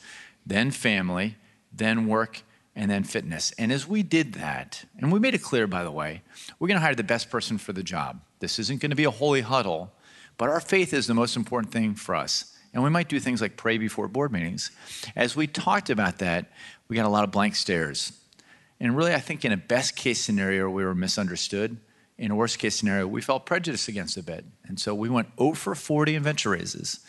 then 0.46 0.70
family, 0.70 1.36
then 1.72 2.06
work, 2.06 2.42
and 2.74 2.90
then 2.90 3.04
fitness. 3.04 3.52
And 3.58 3.72
as 3.72 3.86
we 3.86 4.02
did 4.02 4.34
that, 4.34 4.84
and 4.96 5.12
we 5.12 5.18
made 5.18 5.34
it 5.34 5.42
clear, 5.42 5.66
by 5.66 5.84
the 5.84 5.90
way, 5.90 6.22
we're 6.58 6.68
going 6.68 6.76
to 6.76 6.84
hire 6.84 6.94
the 6.94 7.02
best 7.02 7.28
person 7.28 7.58
for 7.58 7.72
the 7.72 7.82
job. 7.82 8.20
This 8.38 8.58
isn't 8.58 8.80
going 8.80 8.90
to 8.90 8.96
be 8.96 9.04
a 9.04 9.10
holy 9.10 9.40
huddle, 9.40 9.92
but 10.36 10.48
our 10.48 10.60
faith 10.60 10.94
is 10.94 11.06
the 11.06 11.14
most 11.14 11.36
important 11.36 11.72
thing 11.72 11.94
for 11.94 12.14
us. 12.14 12.56
And 12.72 12.84
we 12.84 12.90
might 12.90 13.08
do 13.08 13.18
things 13.18 13.40
like 13.40 13.56
pray 13.56 13.78
before 13.78 14.08
board 14.08 14.30
meetings. 14.30 14.70
As 15.16 15.34
we 15.34 15.46
talked 15.46 15.90
about 15.90 16.18
that, 16.18 16.50
we 16.86 16.96
got 16.96 17.06
a 17.06 17.10
lot 17.10 17.24
of 17.24 17.32
blank 17.32 17.56
stares. 17.56 18.12
And 18.78 18.96
really, 18.96 19.12
I 19.12 19.20
think 19.20 19.44
in 19.44 19.52
a 19.52 19.56
best 19.56 19.96
case 19.96 20.20
scenario, 20.20 20.70
we 20.70 20.84
were 20.84 20.94
misunderstood. 20.94 21.78
In 22.18 22.32
a 22.32 22.34
worst 22.34 22.58
case 22.58 22.74
scenario, 22.74 23.06
we 23.06 23.20
felt 23.20 23.46
prejudiced 23.46 23.88
against 23.88 24.16
a 24.16 24.22
bid. 24.22 24.50
And 24.66 24.78
so 24.78 24.94
we 24.94 25.08
went 25.08 25.28
0 25.38 25.52
for 25.54 25.74
40 25.74 26.16
in 26.16 26.22
venture 26.22 26.50
raises. 26.50 27.00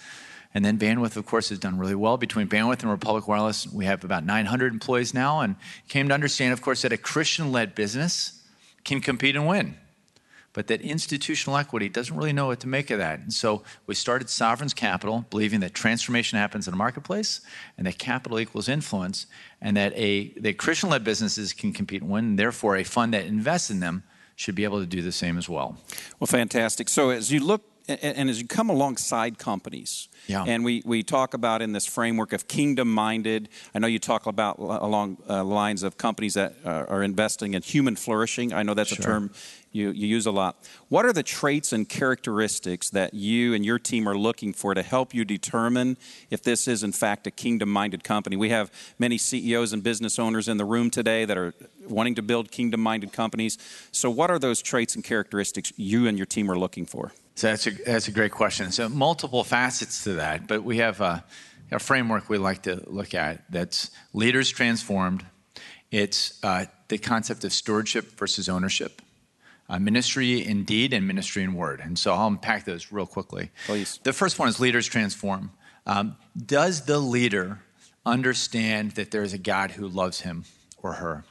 And 0.53 0.63
then 0.63 0.77
Bandwidth, 0.77 1.15
of 1.15 1.25
course, 1.25 1.49
has 1.49 1.59
done 1.59 1.77
really 1.77 1.95
well. 1.95 2.17
Between 2.17 2.47
Bandwidth 2.47 2.81
and 2.81 2.91
Republic 2.91 3.27
Wireless, 3.27 3.67
we 3.67 3.85
have 3.85 4.03
about 4.03 4.25
900 4.25 4.73
employees 4.73 5.13
now 5.13 5.41
and 5.41 5.55
came 5.87 6.07
to 6.07 6.13
understand, 6.13 6.53
of 6.53 6.61
course, 6.61 6.83
that 6.83 6.93
a 6.93 6.97
Christian 6.97 7.51
led 7.51 7.75
business 7.75 8.43
can 8.83 9.01
compete 9.01 9.35
and 9.35 9.47
win. 9.47 9.75
But 10.53 10.67
that 10.67 10.81
institutional 10.81 11.57
equity 11.57 11.89
doesn't 11.89 12.15
really 12.15 12.33
know 12.33 12.47
what 12.47 12.59
to 12.61 12.67
make 12.67 12.89
of 12.89 12.97
that. 12.97 13.19
And 13.19 13.31
so 13.31 13.63
we 13.85 13.93
started 13.93 14.29
Sovereign's 14.29 14.73
Capital, 14.73 15.25
believing 15.29 15.59
that 15.59 15.75
transformation 15.75 16.39
happens 16.39 16.67
in 16.67 16.73
a 16.73 16.77
marketplace 16.77 17.41
and 17.77 17.85
that 17.85 17.99
capital 17.99 18.39
equals 18.39 18.67
influence, 18.67 19.27
and 19.61 19.77
that 19.77 19.93
a 19.95 20.29
that 20.39 20.57
Christian 20.57 20.89
led 20.89 21.03
businesses 21.03 21.53
can 21.53 21.71
compete 21.71 22.01
and 22.01 22.09
win, 22.09 22.25
and 22.25 22.39
therefore 22.39 22.75
a 22.75 22.83
fund 22.83 23.13
that 23.13 23.25
invests 23.25 23.69
in 23.69 23.79
them 23.79 24.03
should 24.39 24.55
be 24.55 24.63
able 24.63 24.79
to 24.79 24.85
do 24.85 25.01
the 25.01 25.11
same 25.11 25.37
as 25.37 25.49
well. 25.49 25.77
Well, 26.17 26.27
fantastic. 26.27 26.87
So 26.87 27.09
as 27.09 27.29
you 27.29 27.41
look 27.41 27.61
and, 27.89 28.29
as 28.29 28.39
you 28.39 28.47
come 28.47 28.69
alongside 28.69 29.37
companies, 29.39 30.09
Yeah. 30.27 30.43
and 30.47 30.63
we, 30.63 30.83
we 30.85 31.01
talk 31.03 31.33
about 31.33 31.61
in 31.61 31.73
this 31.73 31.87
framework 31.87 32.33
of 32.33 32.47
kingdom 32.47 32.93
minded, 32.93 33.49
I 33.73 33.79
know 33.79 33.87
you 33.87 33.99
talk 33.99 34.27
about 34.27 34.59
along 34.59 35.17
uh, 35.27 35.43
lines 35.43 35.81
of 35.83 35.97
companies 35.97 36.35
that 36.35 36.53
uh, 36.63 36.85
are 36.87 37.03
investing 37.03 37.53
in 37.55 37.63
human 37.63 37.95
flourishing. 37.95 38.53
I 38.53 38.63
know 38.63 38.75
that's 38.75 38.91
a 38.91 39.01
term 39.01 39.31
you, 39.71 39.91
you 39.91 40.07
use 40.07 40.25
a 40.25 40.31
lot. 40.31 40.55
What 40.87 41.05
are 41.05 41.13
the 41.13 41.23
traits 41.23 41.73
and 41.73 41.87
characteristics 41.87 42.89
that 42.91 43.13
you 43.13 43.53
and 43.53 43.65
your 43.65 43.77
team 43.79 44.07
are 44.07 44.17
looking 44.17 44.53
for 44.53 44.73
to 44.73 44.81
help 44.81 45.13
you 45.13 45.25
determine 45.25 45.97
if 46.29 46.41
this 46.41 46.67
is, 46.67 46.83
in 46.83 46.91
fact, 46.91 47.27
a 47.27 47.31
kingdom 47.31 47.69
minded 47.69 48.03
company? 48.03 48.35
We 48.35 48.49
have 48.49 48.71
many 48.97 49.17
CEOs 49.17 49.73
and 49.73 49.83
business 49.83 50.17
owners 50.17 50.47
in 50.47 50.57
the 50.57 50.65
room 50.65 50.89
today 50.89 51.25
that 51.25 51.37
are 51.37 51.53
wanting 51.89 52.15
to 52.15 52.21
build 52.21 52.51
kingdom 52.51 52.81
minded 52.81 53.13
companies. 53.13 53.57
So, 53.91 54.09
what 54.09 54.31
are 54.31 54.39
those 54.39 54.61
traits 54.61 54.95
and 54.95 55.03
characteristics 55.03 55.73
you 55.77 56.07
and 56.07 56.17
your 56.17 56.25
team 56.25 56.49
are 56.49 56.57
looking 56.57 56.85
for? 56.85 57.11
So 57.39 57.47
that's 57.47 57.67
a, 57.67 57.71
that's 57.71 58.09
a 58.09 58.11
great 58.11 58.33
question. 58.33 58.69
So 58.69 58.89
multiple 58.89 59.45
facets 59.45 60.03
to 60.03 60.15
that, 60.15 60.45
but 60.45 60.65
we 60.65 60.79
have 60.79 60.99
a, 60.99 61.23
a 61.71 61.79
framework 61.79 62.27
we 62.27 62.37
like 62.37 62.63
to 62.63 62.83
look 62.85 63.13
at 63.13 63.49
that's 63.49 63.91
leaders 64.11 64.49
transformed. 64.49 65.25
It's 65.89 66.37
uh, 66.43 66.65
the 66.89 66.97
concept 66.97 67.45
of 67.45 67.53
stewardship 67.53 68.19
versus 68.19 68.49
ownership, 68.49 69.01
uh, 69.69 69.79
ministry 69.79 70.45
in 70.45 70.65
deed 70.65 70.91
and 70.91 71.07
ministry 71.07 71.43
in 71.43 71.53
word. 71.53 71.79
And 71.79 71.97
so 71.97 72.13
I'll 72.13 72.27
unpack 72.27 72.65
those 72.65 72.91
real 72.91 73.05
quickly. 73.05 73.51
Please. 73.67 74.01
The 74.03 74.11
first 74.11 74.37
one 74.37 74.49
is 74.49 74.59
leaders 74.59 74.85
transform. 74.85 75.51
Um, 75.85 76.17
does 76.35 76.87
the 76.87 76.99
leader 76.99 77.61
understand 78.05 78.91
that 78.91 79.11
there 79.11 79.23
is 79.23 79.31
a 79.31 79.37
God 79.37 79.71
who 79.71 79.87
loves 79.87 80.21
him 80.21 80.43
or 80.83 80.95
her? 80.95 81.23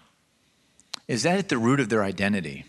Is 1.09 1.23
that 1.23 1.39
at 1.39 1.49
the 1.49 1.59
root 1.59 1.81
of 1.81 1.89
their 1.89 2.05
identity? 2.05 2.67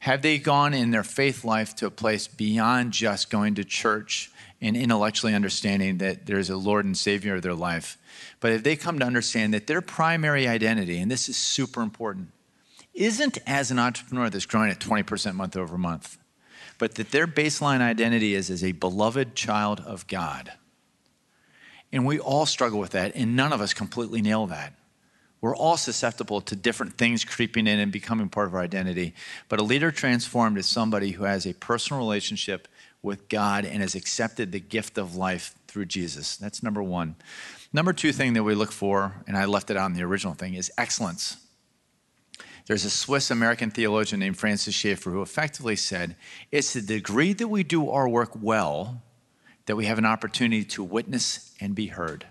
Have 0.00 0.22
they 0.22 0.38
gone 0.38 0.72
in 0.72 0.92
their 0.92 1.02
faith 1.02 1.44
life 1.44 1.74
to 1.76 1.86
a 1.86 1.90
place 1.90 2.28
beyond 2.28 2.92
just 2.92 3.28
going 3.28 3.56
to 3.56 3.64
church 3.64 4.30
and 4.60 4.76
intellectually 4.76 5.34
understanding 5.34 5.98
that 5.98 6.26
there's 6.26 6.48
a 6.48 6.56
Lord 6.56 6.84
and 6.84 6.96
Savior 6.96 7.34
of 7.34 7.42
their 7.42 7.54
life? 7.54 7.98
But 8.40 8.52
have 8.52 8.62
they 8.62 8.76
come 8.76 9.00
to 9.00 9.04
understand 9.04 9.52
that 9.52 9.66
their 9.66 9.80
primary 9.80 10.46
identity, 10.46 10.98
and 10.98 11.10
this 11.10 11.28
is 11.28 11.36
super 11.36 11.82
important, 11.82 12.28
isn't 12.94 13.38
as 13.46 13.70
an 13.70 13.78
entrepreneur 13.78 14.30
that's 14.30 14.46
growing 14.46 14.70
at 14.70 14.78
20% 14.78 15.34
month 15.34 15.56
over 15.56 15.76
month, 15.76 16.18
but 16.78 16.94
that 16.94 17.10
their 17.10 17.26
baseline 17.26 17.80
identity 17.80 18.34
is 18.34 18.50
as 18.50 18.62
a 18.62 18.72
beloved 18.72 19.34
child 19.34 19.80
of 19.80 20.06
God. 20.06 20.52
And 21.92 22.06
we 22.06 22.18
all 22.18 22.46
struggle 22.46 22.78
with 22.78 22.92
that, 22.92 23.14
and 23.14 23.34
none 23.36 23.52
of 23.52 23.60
us 23.60 23.74
completely 23.74 24.22
nail 24.22 24.46
that. 24.46 24.72
We're 25.40 25.56
all 25.56 25.76
susceptible 25.76 26.40
to 26.42 26.56
different 26.56 26.96
things 26.96 27.24
creeping 27.24 27.66
in 27.66 27.78
and 27.78 27.92
becoming 27.92 28.28
part 28.28 28.48
of 28.48 28.54
our 28.54 28.62
identity. 28.62 29.14
But 29.48 29.60
a 29.60 29.62
leader 29.62 29.90
transformed 29.90 30.58
is 30.58 30.66
somebody 30.66 31.10
who 31.10 31.24
has 31.24 31.46
a 31.46 31.54
personal 31.54 32.00
relationship 32.00 32.68
with 33.02 33.28
God 33.28 33.64
and 33.64 33.82
has 33.82 33.94
accepted 33.94 34.50
the 34.50 34.60
gift 34.60 34.98
of 34.98 35.14
life 35.14 35.54
through 35.68 35.86
Jesus. 35.86 36.36
That's 36.36 36.62
number 36.62 36.82
one. 36.82 37.16
Number 37.72 37.92
two 37.92 38.12
thing 38.12 38.32
that 38.32 38.42
we 38.42 38.54
look 38.54 38.72
for, 38.72 39.14
and 39.26 39.36
I 39.36 39.44
left 39.44 39.70
it 39.70 39.76
out 39.76 39.90
in 39.90 39.96
the 39.96 40.02
original 40.02 40.34
thing, 40.34 40.54
is 40.54 40.72
excellence. 40.78 41.36
There's 42.66 42.84
a 42.84 42.90
Swiss 42.90 43.30
American 43.30 43.70
theologian 43.70 44.18
named 44.18 44.38
Francis 44.38 44.74
Schaeffer 44.74 45.10
who 45.10 45.22
effectively 45.22 45.76
said, 45.76 46.16
It's 46.50 46.72
the 46.72 46.82
degree 46.82 47.32
that 47.34 47.48
we 47.48 47.62
do 47.62 47.90
our 47.90 48.08
work 48.08 48.30
well 48.34 49.02
that 49.66 49.76
we 49.76 49.86
have 49.86 49.98
an 49.98 50.06
opportunity 50.06 50.64
to 50.64 50.82
witness 50.82 51.52
and 51.60 51.74
be 51.74 51.88
heard. 51.88 52.26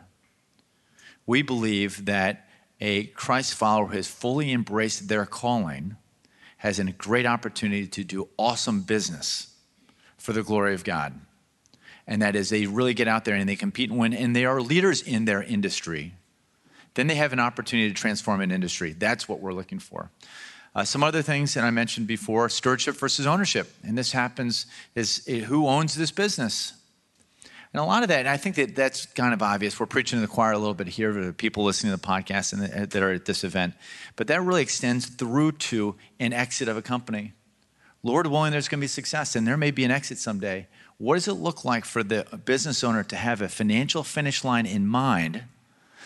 We 1.26 1.42
believe 1.42 2.06
that 2.06 2.45
a 2.80 3.06
Christ 3.06 3.54
follower 3.54 3.88
who 3.88 3.96
has 3.96 4.08
fully 4.08 4.52
embraced 4.52 5.08
their 5.08 5.26
calling 5.26 5.96
has 6.58 6.80
a 6.80 6.86
great 6.86 7.26
opportunity 7.26 7.88
to 7.88 8.04
do 8.04 8.28
awesome 8.38 8.82
business 8.82 9.54
for 10.18 10.34
the 10.34 10.44
glory 10.44 10.74
of 10.74 10.84
God. 10.84 11.14
And 12.08 12.22
that 12.22 12.36
is, 12.36 12.50
they 12.50 12.66
really 12.66 12.94
get 12.94 13.08
out 13.08 13.26
there 13.26 13.36
and 13.36 13.48
they 13.48 13.56
compete 13.56 13.90
and 13.90 14.00
win, 14.00 14.14
and 14.14 14.36
they 14.36 14.46
are 14.46 14.62
leaders 14.62 15.02
in 15.02 15.26
their 15.26 15.42
industry. 15.42 16.14
Then 16.94 17.08
they 17.08 17.16
have 17.16 17.34
an 17.34 17.40
opportunity 17.40 17.90
to 17.90 17.96
transform 17.96 18.42
an 18.42 18.52
industry. 18.52 18.94
That's 18.94 19.28
what 19.28 19.40
we're 19.40 19.54
looking 19.54 19.80
for. 19.80 20.12
Uh, 20.74 20.84
some 20.84 21.04
other 21.04 21.22
things 21.22 21.54
that 21.54 21.64
I 21.64 21.72
mentioned 21.72 22.08
before 22.08 22.50
stewardship 22.50 22.96
versus 22.96 23.26
ownership. 23.26 23.74
And 23.84 23.98
this 23.98 24.12
happens 24.12 24.66
is 24.94 25.26
who 25.26 25.68
owns 25.68 25.96
this 25.96 26.12
business? 26.12 26.74
And 27.76 27.82
a 27.82 27.84
lot 27.84 28.04
of 28.04 28.08
that, 28.08 28.20
and 28.20 28.30
I 28.30 28.38
think 28.38 28.56
that 28.56 28.74
that's 28.74 29.06
kind 29.06 29.34
of 29.34 29.42
obvious. 29.42 29.78
We're 29.78 29.86
preaching 29.86 30.16
to 30.16 30.22
the 30.22 30.32
choir 30.32 30.54
a 30.54 30.58
little 30.58 30.74
bit 30.74 30.88
here 30.88 31.12
to 31.12 31.34
people 31.34 31.66
listening 31.66 31.92
to 31.92 32.02
the 32.02 32.08
podcast 32.08 32.54
and 32.54 32.64
uh, 32.64 32.86
that 32.86 33.04
are 33.04 33.12
at 33.12 33.26
this 33.26 33.44
event. 33.44 33.74
But 34.16 34.28
that 34.28 34.42
really 34.42 34.62
extends 34.62 35.08
through 35.08 35.52
to 35.52 35.96
an 36.18 36.32
exit 36.32 36.70
of 36.70 36.78
a 36.78 36.82
company. 36.82 37.34
Lord 38.02 38.28
willing, 38.28 38.54
there's 38.54 38.70
going 38.70 38.80
to 38.80 38.84
be 38.84 38.88
success, 38.88 39.36
and 39.36 39.46
there 39.46 39.58
may 39.58 39.72
be 39.72 39.84
an 39.84 39.92
exit 39.92 40.20
someday. 40.20 40.68
What 41.00 41.16
does 41.16 41.28
it 41.28 41.34
look 41.34 41.66
like 41.66 41.84
for 41.84 42.02
the 42.02 42.26
business 42.46 42.82
owner 42.82 43.04
to 43.04 43.18
have 43.18 43.42
a 43.42 43.50
financial 43.50 44.06
finish 44.06 44.46
line 44.46 44.66
in 44.66 44.88
mind 44.88 45.44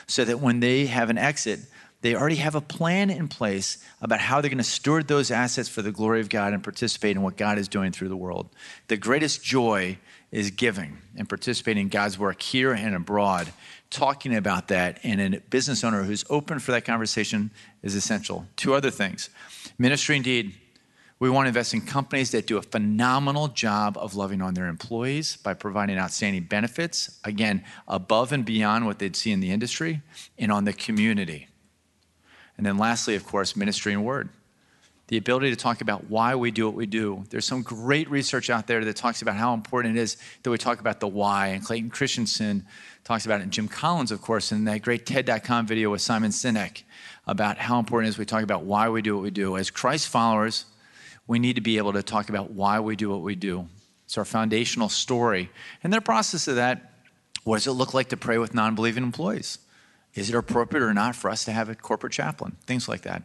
so 0.08 0.26
that 0.26 0.40
when 0.40 0.62
they 0.62 0.88
have 0.88 1.12
an 1.12 1.20
exit, 1.20 1.60
they 2.02 2.16
already 2.16 2.38
have 2.38 2.56
a 2.56 2.62
plan 2.62 3.10
in 3.10 3.28
place 3.28 3.78
about 4.02 4.20
how 4.20 4.40
they're 4.40 4.50
going 4.50 4.58
to 4.58 4.64
steward 4.64 5.08
those 5.08 5.32
assets 5.32 5.68
for 5.68 5.82
the 5.82 5.92
glory 5.92 6.22
of 6.22 6.30
God 6.30 6.54
and 6.54 6.64
participate 6.64 7.16
in 7.16 7.22
what 7.22 7.36
God 7.36 7.58
is 7.58 7.68
doing 7.68 7.92
through 7.92 8.08
the 8.08 8.16
world? 8.16 8.50
The 8.88 8.98
greatest 8.98 9.44
joy 9.44 9.98
is 10.32 10.52
giving 10.52 11.00
and 11.18 11.28
participating 11.28 11.84
in 11.84 11.90
God's 11.90 12.18
work 12.18 12.42
here 12.42 12.72
and 12.72 12.96
abroad. 12.96 13.52
Talking 13.90 14.36
about 14.36 14.68
that 14.70 15.00
and 15.04 15.20
a 15.36 15.40
business 15.40 15.84
owner 15.84 16.04
who's 16.04 16.24
open 16.30 16.60
for 16.60 16.72
that 16.72 16.86
conversation 16.86 17.52
is 17.82 17.96
essential. 17.96 18.46
Two 18.56 18.74
other 18.74 18.92
things 18.92 19.30
ministry 19.78 20.16
indeed. 20.16 20.54
We 21.20 21.30
want 21.30 21.46
to 21.46 21.50
invest 21.50 21.74
in 21.74 21.82
companies 21.82 22.32
that 22.32 22.48
do 22.48 22.56
a 22.56 22.62
phenomenal 22.62 23.50
job 23.50 23.98
of 23.98 24.16
loving 24.16 24.42
on 24.42 24.54
their 24.54 24.68
employees 24.68 25.36
by 25.36 25.54
providing 25.54 25.98
outstanding 25.98 26.44
benefits, 26.44 27.20
again, 27.26 27.66
above 27.90 28.32
and 28.32 28.46
beyond 28.46 28.86
what 28.86 29.00
they'd 29.00 29.18
see 29.18 29.34
in 29.34 29.42
the 29.42 29.52
industry, 29.52 30.02
and 30.38 30.50
on 30.50 30.64
the 30.64 30.72
community. 30.72 31.49
And 32.60 32.66
then, 32.66 32.78
lastly, 32.78 33.16
of 33.16 33.26
course, 33.26 33.56
ministry 33.56 33.94
and 33.94 34.04
word 34.04 34.28
the 35.08 35.16
ability 35.16 35.50
to 35.50 35.56
talk 35.56 35.80
about 35.80 36.08
why 36.08 36.36
we 36.36 36.52
do 36.52 36.66
what 36.66 36.76
we 36.76 36.86
do. 36.86 37.24
There's 37.30 37.46
some 37.46 37.64
great 37.64 38.12
research 38.12 38.52
out 38.52 38.68
there 38.68 38.84
that 38.84 38.96
talks 38.98 39.24
about 39.24 39.38
how 39.38 39.56
important 39.56 39.98
it 39.98 40.02
is 40.02 40.18
that 40.44 40.52
we 40.52 40.58
talk 40.60 40.82
about 40.82 41.00
the 41.00 41.08
why. 41.08 41.48
And 41.48 41.64
Clayton 41.64 41.90
Christensen 41.90 42.66
talks 43.06 43.26
about 43.26 43.40
it, 43.40 43.44
and 43.44 43.52
Jim 43.52 43.70
Collins, 43.70 44.12
of 44.12 44.22
course, 44.22 44.52
in 44.52 44.66
that 44.66 44.84
great 44.84 45.06
TED.com 45.06 45.66
video 45.66 45.90
with 45.90 46.02
Simon 46.02 46.32
Sinek 46.32 46.84
about 47.26 47.58
how 47.58 47.80
important 47.80 48.08
it 48.08 48.10
is 48.10 48.18
we 48.20 48.26
talk 48.26 48.44
about 48.44 48.66
why 48.66 48.90
we 48.90 49.02
do 49.02 49.16
what 49.16 49.24
we 49.24 49.32
do. 49.32 49.56
As 49.56 49.72
Christ 49.72 50.10
followers, 50.10 50.66
we 51.28 51.40
need 51.40 51.56
to 51.56 51.62
be 51.62 51.78
able 51.78 51.94
to 51.94 52.04
talk 52.04 52.28
about 52.28 52.52
why 52.52 52.82
we 52.82 52.98
do 52.98 53.10
what 53.10 53.22
we 53.22 53.36
do. 53.36 53.68
It's 54.04 54.18
our 54.18 54.26
foundational 54.26 54.90
story. 54.90 55.50
And 55.82 55.94
the 55.94 56.02
process 56.02 56.50
of 56.50 56.58
that, 56.58 56.92
what 57.46 57.56
does 57.56 57.68
it 57.68 57.72
look 57.72 57.96
like 57.96 58.10
to 58.10 58.18
pray 58.18 58.38
with 58.38 58.54
non 58.54 58.76
believing 58.76 59.04
employees? 59.04 59.60
Is 60.20 60.30
it 60.30 60.36
appropriate 60.36 60.84
or 60.84 60.94
not 60.94 61.16
for 61.16 61.30
us 61.30 61.46
to 61.46 61.52
have 61.52 61.70
a 61.70 61.76
corporate 61.76 62.12
chaplain? 62.12 62.58
Things 62.66 62.90
like 62.90 63.02
that. 63.04 63.24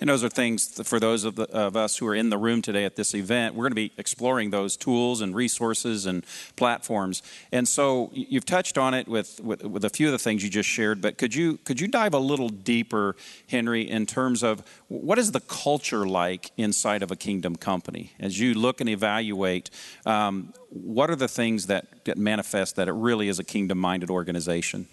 And 0.00 0.10
those 0.10 0.24
are 0.24 0.28
things 0.28 0.80
for 0.86 0.98
those 1.00 1.24
of, 1.24 1.36
the, 1.36 1.44
of, 1.50 1.76
us 1.76 1.96
who 1.96 2.06
are 2.06 2.14
in 2.14 2.30
the 2.30 2.38
room 2.38 2.62
today 2.62 2.84
at 2.84 2.96
this 2.96 3.14
event. 3.14 3.54
We're 3.54 3.64
going 3.64 3.72
to 3.72 3.76
be 3.76 3.92
exploring 3.96 4.50
those 4.50 4.76
tools 4.76 5.20
and 5.20 5.34
resources 5.34 6.06
and 6.06 6.26
platforms. 6.56 7.22
And 7.52 7.66
so 7.66 8.10
you've 8.12 8.44
touched 8.44 8.76
on 8.76 8.94
it 8.94 9.08
with, 9.08 9.40
with, 9.40 9.64
with, 9.64 9.84
a 9.84 9.90
few 9.90 10.08
of 10.08 10.12
the 10.12 10.18
things 10.18 10.42
you 10.42 10.50
just 10.50 10.68
shared, 10.68 11.00
but 11.00 11.18
could 11.18 11.34
you, 11.34 11.58
could 11.58 11.80
you 11.80 11.88
dive 11.88 12.14
a 12.14 12.18
little 12.18 12.48
deeper, 12.48 13.16
Henry, 13.48 13.88
in 13.88 14.06
terms 14.06 14.42
of 14.42 14.62
what 14.88 15.18
is 15.18 15.32
the 15.32 15.40
culture 15.40 16.06
like 16.06 16.50
inside 16.56 17.02
of 17.02 17.10
a 17.10 17.16
kingdom 17.16 17.56
company? 17.56 18.12
As 18.20 18.38
you 18.38 18.54
look 18.54 18.80
and 18.80 18.90
evaluate, 18.90 19.70
um, 20.04 20.52
what 20.68 21.10
are 21.10 21.16
the 21.16 21.28
things 21.28 21.66
that, 21.66 22.04
that 22.04 22.18
manifest 22.18 22.76
that 22.76 22.88
it 22.88 22.92
really 22.92 23.28
is 23.28 23.38
a 23.38 23.44
kingdom 23.44 23.78
minded 23.78 24.10
organization? 24.10 24.86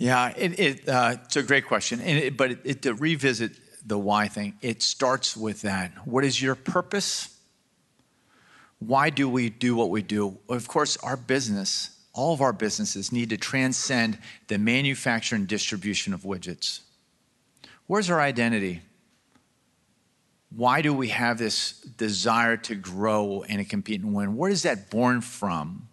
Yeah, 0.00 0.32
it, 0.34 0.58
it, 0.58 0.88
uh, 0.88 1.16
it's 1.24 1.36
a 1.36 1.42
great 1.42 1.66
question. 1.66 2.00
It, 2.00 2.34
but 2.34 2.52
it, 2.64 2.80
to 2.82 2.94
revisit 2.94 3.52
the 3.86 3.98
why 3.98 4.28
thing, 4.28 4.54
it 4.62 4.82
starts 4.82 5.36
with 5.36 5.60
that. 5.60 5.92
What 6.06 6.24
is 6.24 6.40
your 6.40 6.54
purpose? 6.54 7.38
Why 8.78 9.10
do 9.10 9.28
we 9.28 9.50
do 9.50 9.76
what 9.76 9.90
we 9.90 10.00
do? 10.00 10.38
Of 10.48 10.68
course, 10.68 10.96
our 11.02 11.18
business, 11.18 11.90
all 12.14 12.32
of 12.32 12.40
our 12.40 12.54
businesses 12.54 13.12
need 13.12 13.28
to 13.28 13.36
transcend 13.36 14.18
the 14.48 14.56
manufacture 14.56 15.36
and 15.36 15.46
distribution 15.46 16.14
of 16.14 16.22
widgets. 16.22 16.80
Where's 17.86 18.08
our 18.08 18.22
identity? 18.22 18.80
Why 20.48 20.80
do 20.80 20.94
we 20.94 21.08
have 21.08 21.36
this 21.36 21.72
desire 21.72 22.56
to 22.56 22.74
grow 22.74 23.44
and 23.46 23.58
to 23.58 23.66
compete 23.66 24.00
and 24.00 24.14
win? 24.14 24.34
Where 24.34 24.50
is 24.50 24.62
that 24.62 24.88
born 24.88 25.20
from? 25.20 25.88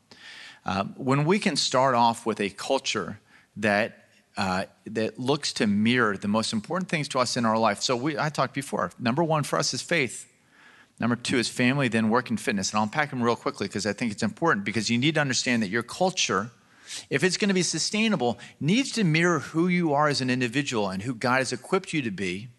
Uh, 0.65 0.85
when 0.95 1.25
we 1.25 1.39
can 1.39 1.57
start 1.57 1.93
off 1.93 2.25
with 2.25 2.39
a 2.39 2.49
culture 2.49 3.19
that 3.57 4.07
uh, 4.37 4.65
that 4.85 5.17
looks 5.17 5.51
to 5.53 5.65
mirror 5.65 6.15
the 6.15 6.27
most 6.27 6.53
important 6.53 6.89
things 6.89 7.07
to 7.09 7.17
us 7.19 7.37
in 7.37 7.45
our 7.45 7.57
life. 7.57 7.81
So 7.81 7.95
we, 7.95 8.19
I 8.19 8.29
talked 8.29 8.53
before. 8.53 8.91
Number 8.99 9.23
one 9.23 9.43
for 9.43 9.57
us 9.57 9.73
is 9.73 9.81
faith. 9.81 10.31
Number 10.99 11.15
two 11.15 11.37
is 11.37 11.49
family, 11.49 11.87
then 11.87 12.09
work 12.09 12.29
and 12.29 12.39
fitness. 12.39 12.69
And 12.71 12.77
I'll 12.77 12.83
unpack 12.83 13.09
them 13.09 13.21
real 13.21 13.35
quickly 13.35 13.67
because 13.67 13.87
I 13.87 13.93
think 13.93 14.11
it's 14.11 14.23
important 14.23 14.63
because 14.63 14.89
you 14.89 14.97
need 14.97 15.15
to 15.15 15.21
understand 15.21 15.63
that 15.63 15.69
your 15.69 15.83
culture, 15.83 16.51
if 17.09 17.23
it's 17.23 17.37
going 17.37 17.49
to 17.49 17.55
be 17.55 17.63
sustainable, 17.63 18.37
needs 18.59 18.91
to 18.93 19.03
mirror 19.03 19.39
who 19.39 19.67
you 19.67 19.93
are 19.93 20.07
as 20.07 20.21
an 20.21 20.29
individual 20.29 20.89
and 20.89 21.01
who 21.01 21.15
God 21.15 21.37
has 21.37 21.51
equipped 21.51 21.93
you 21.93 22.01
to 22.03 22.11
be 22.11 22.49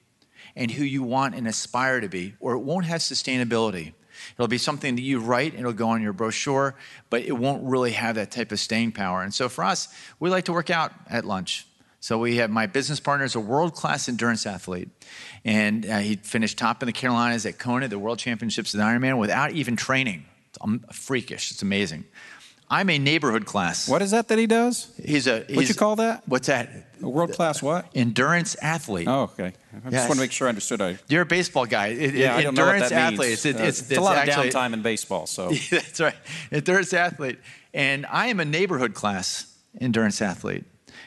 and 0.57 0.73
who 0.73 0.85
you 0.85 1.05
want 1.05 1.37
and 1.37 1.47
aspire 1.47 2.01
to 2.01 2.09
be, 2.09 2.35
or 2.41 2.55
it 2.55 2.59
won't 2.59 2.87
have 2.87 3.01
sustainability. 3.01 3.93
It'll 4.35 4.49
be 4.49 4.59
something 4.59 4.97
that 4.97 5.03
you 5.03 5.21
write, 5.21 5.55
it'll 5.55 5.73
go 5.73 5.89
on 5.89 6.03
your 6.03 6.13
brochure, 6.13 6.75
but 7.11 7.23
it 7.23 7.33
won't 7.33 7.63
really 7.65 7.93
have 7.93 8.15
that 8.17 8.31
type 8.31 8.53
of 8.53 8.61
staying 8.61 8.93
power. 8.93 9.23
And 9.23 9.33
so 9.33 9.49
for 9.49 9.65
us, 9.65 9.89
we 10.21 10.31
like 10.31 10.45
to 10.45 10.53
work 10.53 10.71
out 10.71 10.93
at 11.09 11.25
lunch. 11.25 11.67
So 12.01 12.19
we 12.19 12.37
have 12.37 12.49
my 12.49 12.67
business 12.67 13.01
partner 13.01 13.25
is 13.25 13.35
a 13.35 13.41
world-class 13.41 14.09
endurance 14.09 14.47
athlete, 14.47 14.89
and 15.45 15.85
uh, 15.85 15.99
he 15.99 16.17
finished 16.17 16.57
top 16.57 16.81
in 16.83 16.87
the 16.87 16.93
Carolinas 16.93 17.45
at 17.45 17.59
Kona, 17.59 17.89
the 17.89 17.99
World 17.99 18.21
Championships 18.21 18.73
of 18.73 18.81
Ironman, 18.81 19.19
without 19.19 19.51
even 19.53 19.75
training. 19.75 20.25
It's 20.49 20.97
freakish. 20.97 21.51
It's 21.51 21.63
amazing. 21.63 22.05
I'm 22.71 22.91
a 22.91 22.99
neighborhood 22.99 23.47
class. 23.47 23.89
What 23.89 24.03
is 24.03 24.11
that 24.11 24.29
that 24.29 24.39
he 24.39 24.47
does? 24.47 24.93
He's 25.03 25.27
a. 25.27 25.45
What 25.51 25.69
you 25.69 25.75
call 25.75 25.97
that? 25.97 26.23
What's 26.27 26.49
that? 26.49 26.69
A 27.03 27.09
world 27.09 27.33
class 27.33 27.63
what? 27.63 27.87
Endurance 27.95 28.57
athlete. 28.61 29.09
Oh, 29.09 29.23
okay. 29.23 29.53
I 29.73 29.77
yes. 29.85 29.93
just 29.93 30.09
want 30.09 30.17
to 30.17 30.21
make 30.21 30.33
sure 30.33 30.49
I 30.49 30.51
understood. 30.51 30.81
I... 30.81 30.99
You're 31.09 31.23
a 31.23 31.27
baseball 31.27 31.65
guy. 31.65 31.89
It, 31.89 32.15
yeah, 32.15 32.37
I 32.37 32.43
don't 32.43 32.55
know 32.55 32.67
what 32.67 32.81
that 32.81 32.93
athlete. 32.93 33.29
Means. 33.29 33.47
It's, 33.47 33.61
uh, 33.61 33.63
it's, 33.63 33.81
it's, 33.81 33.91
it's, 33.91 33.99
a 33.99 34.03
lot 34.03 34.17
actually, 34.17 34.49
of 34.49 34.55
downtime 34.55 34.73
in 34.75 34.83
baseball. 34.83 35.27
So 35.27 35.51
that's 35.71 36.01
right. 36.01 36.17
Endurance 36.53 36.93
athlete, 36.93 37.39
and 37.73 38.05
I 38.07 38.27
am 38.27 38.41
a 38.41 38.45
neighborhood 38.45 38.95
class 38.95 39.55
endurance 39.81 40.21
athlete, 40.21 40.65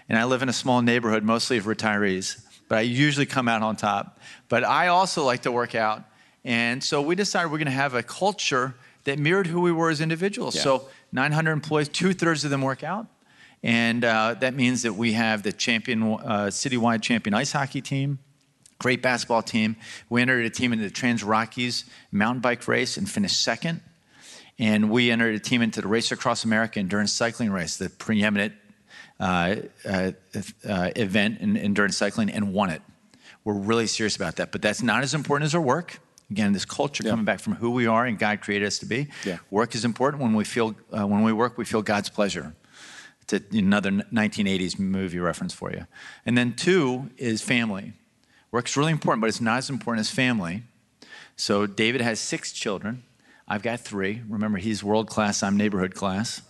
and 0.10 0.18
I 0.18 0.24
live 0.24 0.42
in 0.42 0.50
a 0.50 0.54
small 0.54 0.82
neighborhood, 0.82 1.24
mostly 1.24 1.58
of 1.58 1.66
retirees. 1.66 2.44
But 2.70 2.80
I 2.80 2.82
usually 2.82 3.26
come 3.26 3.48
out 3.50 3.62
on 3.62 3.76
top. 3.76 4.18
But 4.48 4.64
I 4.64 4.88
also 4.88 5.26
like 5.26 5.42
to 5.42 5.52
work 5.52 5.76
out, 5.76 6.04
and 6.44 6.84
so 6.84 7.02
we 7.02 7.16
decided 7.16 7.52
we're 7.52 7.58
going 7.58 7.66
to 7.66 7.72
have 7.72 7.94
a 7.94 8.04
culture 8.04 8.76
that 9.04 9.20
mirrored 9.20 9.48
who 9.48 9.62
we 9.62 9.72
were 9.72 9.90
as 9.90 10.00
individuals. 10.00 10.56
Yeah. 10.56 10.62
So 10.62 10.88
900 11.12 11.52
employees, 11.52 11.90
two 11.90 12.14
thirds 12.14 12.44
of 12.44 12.52
them 12.52 12.62
work 12.62 12.84
out. 12.84 13.08
And 13.64 14.04
uh, 14.04 14.36
that 14.40 14.56
means 14.56 14.82
that 14.84 14.94
we 14.94 15.14
have 15.14 15.44
the 15.44 15.52
champion, 15.52 16.02
uh, 16.02 16.50
citywide 16.50 17.02
champion 17.02 17.34
ice 17.34 17.52
hockey 17.52 17.82
team, 17.82 18.20
great 18.80 19.02
basketball 19.02 19.44
team. 19.44 19.76
We 20.10 20.22
entered 20.22 20.46
a 20.46 20.50
team 20.50 20.74
into 20.74 20.84
the 20.84 20.92
Trans 20.92 21.24
Rockies 21.24 21.86
mountain 22.12 22.42
bike 22.42 22.68
race 22.68 22.98
and 22.98 23.10
finished 23.10 23.42
second. 23.42 23.82
And 24.58 24.90
we 24.90 25.12
entered 25.12 25.36
a 25.36 25.40
team 25.40 25.62
into 25.62 25.82
the 25.82 25.88
Race 25.88 26.12
Across 26.12 26.44
America 26.44 26.80
endurance 26.80 27.14
cycling 27.14 27.52
race, 27.52 27.78
the 27.78 27.90
preeminent 27.90 28.54
uh, 29.20 29.56
uh, 29.88 30.12
uh 30.68 30.92
event 30.96 31.40
in 31.40 31.56
endurance 31.58 31.98
cycling, 31.98 32.30
and 32.32 32.54
won 32.54 32.70
it. 32.70 32.82
We're 33.44 33.54
really 33.54 33.88
serious 33.88 34.16
about 34.16 34.36
that. 34.38 34.52
But 34.52 34.62
that's 34.62 34.84
not 34.84 35.04
as 35.04 35.14
important 35.14 35.46
as 35.46 35.56
our 35.56 35.62
work. 35.62 36.00
Again, 36.32 36.54
this 36.54 36.66
culture 36.66 37.04
yeah. 37.04 37.12
coming 37.12 37.26
back 37.26 37.42
from 37.42 37.56
who 37.56 37.72
we 37.72 37.88
are 37.88 38.06
and 38.06 38.18
God 38.18 38.40
created 38.40 38.66
us 38.66 38.80
to 38.80 38.86
be. 38.86 39.10
Yeah. 39.26 39.40
Work 39.52 39.76
is 39.76 39.84
important. 39.84 40.24
When 40.24 40.34
we 40.34 40.46
feel, 40.46 40.76
uh, 40.98 41.06
when 41.06 41.24
we 41.24 41.34
work, 41.34 41.58
we 41.58 41.66
feel 41.66 41.82
God's 41.82 42.10
pleasure. 42.10 42.56
It's 43.22 43.54
another 43.54 43.92
1980s 43.92 44.80
movie 44.80 45.20
reference 45.20 45.54
for 45.54 45.72
you. 45.72 45.86
And 46.26 46.38
then 46.38 46.54
two 46.54 47.10
is 47.18 47.42
family. 47.42 47.94
Work's 48.50 48.76
really 48.78 48.94
important, 48.94 49.22
but 49.22 49.28
it's 49.28 49.42
not 49.42 49.58
as 49.58 49.70
important 49.70 50.00
as 50.00 50.10
family. 50.10 50.64
So 51.36 51.68
David 51.68 52.02
has 52.02 52.20
six 52.20 52.54
children. 52.54 53.04
I've 53.48 53.62
got 53.62 53.82
three. 53.82 54.22
Remember, 54.30 54.58
he's 54.58 54.84
world 54.84 55.08
class. 55.08 55.44
I'm 55.44 55.58
neighborhood 55.58 55.96
class. 55.96 56.42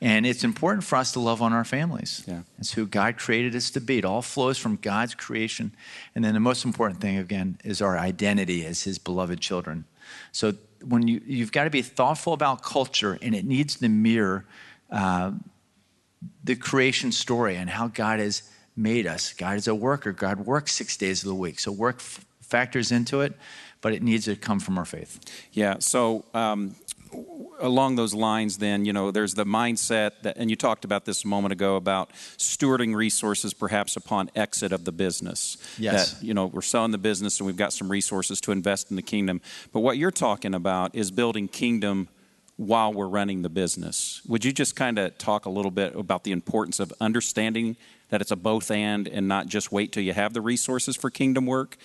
And 0.00 0.26
it's 0.26 0.44
important 0.44 0.84
for 0.84 0.96
us 0.96 1.12
to 1.12 1.20
love 1.20 1.42
on 1.42 1.52
our 1.52 1.64
families. 1.64 2.24
Yeah. 2.26 2.42
It's 2.58 2.72
who 2.72 2.86
God 2.86 3.16
created 3.18 3.54
us 3.54 3.70
to 3.70 3.80
be. 3.80 3.98
It 3.98 4.04
all 4.04 4.22
flows 4.22 4.58
from 4.58 4.76
God's 4.76 5.14
creation. 5.14 5.72
And 6.14 6.24
then 6.24 6.34
the 6.34 6.40
most 6.40 6.64
important 6.64 7.00
thing, 7.00 7.18
again, 7.18 7.58
is 7.64 7.82
our 7.82 7.98
identity 7.98 8.64
as 8.66 8.82
His 8.82 8.98
beloved 8.98 9.40
children. 9.40 9.84
So 10.32 10.54
when 10.82 11.06
you, 11.06 11.20
you've 11.26 11.52
got 11.52 11.64
to 11.64 11.70
be 11.70 11.82
thoughtful 11.82 12.32
about 12.32 12.62
culture, 12.62 13.18
and 13.20 13.34
it 13.34 13.44
needs 13.44 13.76
to 13.76 13.88
mirror 13.88 14.46
uh, 14.90 15.32
the 16.42 16.56
creation 16.56 17.12
story 17.12 17.56
and 17.56 17.70
how 17.70 17.88
God 17.88 18.18
has 18.18 18.42
made 18.76 19.06
us. 19.06 19.32
God 19.34 19.56
is 19.56 19.68
a 19.68 19.74
worker. 19.74 20.12
God 20.12 20.46
works 20.46 20.72
six 20.72 20.96
days 20.96 21.22
of 21.22 21.28
the 21.28 21.34
week. 21.34 21.60
So 21.60 21.70
work 21.70 21.96
f- 21.96 22.24
factors 22.40 22.90
into 22.90 23.20
it. 23.20 23.34
but 23.80 23.92
it 23.92 24.02
needs 24.02 24.26
to 24.26 24.36
come 24.36 24.60
from 24.60 24.78
our 24.78 24.84
faith. 24.84 25.20
Yeah. 25.52 25.76
So 25.78 26.24
um, 26.34 26.74
along 27.60 27.96
those 27.96 28.14
lines, 28.14 28.58
then 28.58 28.84
you 28.84 28.92
know, 28.92 29.10
there's 29.10 29.34
the 29.34 29.44
mindset 29.44 30.12
that, 30.22 30.36
and 30.36 30.50
you 30.50 30.56
talked 30.56 30.84
about 30.84 31.04
this 31.04 31.24
a 31.24 31.28
moment 31.28 31.52
ago 31.52 31.76
about 31.76 32.10
stewarding 32.38 32.94
resources, 32.94 33.52
perhaps 33.52 33.96
upon 33.96 34.30
exit 34.34 34.72
of 34.72 34.84
the 34.84 34.92
business. 34.92 35.56
Yes. 35.78 36.14
That 36.14 36.24
you 36.24 36.34
know, 36.34 36.46
we're 36.46 36.62
selling 36.62 36.90
the 36.92 36.98
business, 36.98 37.38
and 37.40 37.46
we've 37.46 37.56
got 37.56 37.72
some 37.72 37.90
resources 37.90 38.40
to 38.42 38.52
invest 38.52 38.90
in 38.90 38.96
the 38.96 39.02
kingdom. 39.02 39.40
But 39.72 39.80
what 39.80 39.96
you're 39.98 40.10
talking 40.10 40.54
about 40.54 40.94
is 40.94 41.10
building 41.10 41.48
kingdom 41.48 42.08
while 42.56 42.92
we're 42.92 43.08
running 43.08 43.42
the 43.42 43.48
business. 43.48 44.20
Would 44.28 44.44
you 44.44 44.52
just 44.52 44.76
kind 44.76 44.98
of 44.98 45.16
talk 45.16 45.46
a 45.46 45.50
little 45.50 45.70
bit 45.70 45.94
about 45.96 46.24
the 46.24 46.32
importance 46.32 46.78
of 46.78 46.92
understanding 47.00 47.76
that 48.10 48.20
it's 48.20 48.30
a 48.30 48.36
both 48.36 48.70
and 48.70 49.08
and 49.08 49.26
not 49.28 49.46
just 49.46 49.72
wait 49.72 49.92
till 49.92 50.02
you 50.02 50.12
have 50.12 50.34
the 50.34 50.40
resources 50.42 50.96
for 50.96 51.08
kingdom 51.10 51.46
work, 51.46 51.76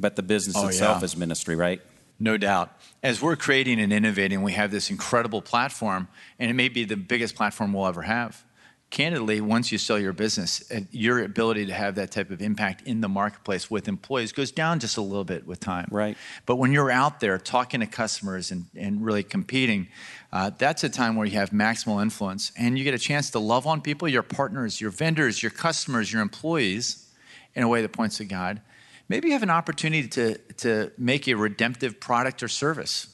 but 0.00 0.16
the 0.16 0.22
business 0.22 0.56
Oh, 0.58 0.66
itself 0.66 1.00
yeah. 1.00 1.04
is 1.04 1.16
ministry, 1.16 1.54
right? 1.54 1.80
No 2.18 2.36
doubt. 2.36 2.72
As 3.02 3.20
we're 3.20 3.36
creating 3.36 3.80
and 3.80 3.92
innovating, 3.92 4.42
we 4.42 4.52
have 4.52 4.70
this 4.70 4.90
incredible 4.90 5.42
platform, 5.42 6.08
and 6.38 6.50
it 6.50 6.54
may 6.54 6.68
be 6.68 6.84
the 6.84 6.96
biggest 6.96 7.34
platform 7.34 7.72
we'll 7.72 7.86
ever 7.86 8.02
have. 8.02 8.44
Candidly, 8.90 9.40
once 9.40 9.72
you 9.72 9.78
sell 9.78 9.98
your 9.98 10.12
business, 10.12 10.70
uh, 10.70 10.80
your 10.92 11.24
ability 11.24 11.66
to 11.66 11.72
have 11.72 11.96
that 11.96 12.12
type 12.12 12.30
of 12.30 12.40
impact 12.40 12.86
in 12.86 13.00
the 13.00 13.08
marketplace 13.08 13.68
with 13.68 13.88
employees 13.88 14.30
goes 14.30 14.52
down 14.52 14.78
just 14.78 14.96
a 14.96 15.00
little 15.00 15.24
bit 15.24 15.44
with 15.48 15.58
time. 15.58 15.88
Right. 15.90 16.16
But 16.46 16.56
when 16.56 16.70
you're 16.70 16.92
out 16.92 17.18
there 17.18 17.36
talking 17.38 17.80
to 17.80 17.86
customers 17.86 18.52
and, 18.52 18.66
and 18.76 19.04
really 19.04 19.24
competing, 19.24 19.88
uh, 20.32 20.50
that's 20.56 20.84
a 20.84 20.88
time 20.88 21.16
where 21.16 21.26
you 21.26 21.36
have 21.38 21.50
maximal 21.50 22.00
influence 22.00 22.52
and 22.56 22.78
you 22.78 22.84
get 22.84 22.94
a 22.94 22.98
chance 22.98 23.30
to 23.30 23.40
love 23.40 23.66
on 23.66 23.80
people, 23.80 24.06
your 24.06 24.22
partners, 24.22 24.80
your 24.80 24.90
vendors, 24.92 25.42
your 25.42 25.50
customers, 25.50 26.12
your 26.12 26.22
employees 26.22 27.10
in 27.56 27.64
a 27.64 27.68
way 27.68 27.82
that 27.82 27.92
points 27.92 28.18
to 28.18 28.24
God. 28.24 28.60
Maybe 29.08 29.28
you 29.28 29.34
have 29.34 29.42
an 29.42 29.50
opportunity 29.50 30.08
to, 30.08 30.38
to 30.54 30.92
make 30.96 31.28
a 31.28 31.34
redemptive 31.34 32.00
product 32.00 32.42
or 32.42 32.48
service 32.48 33.08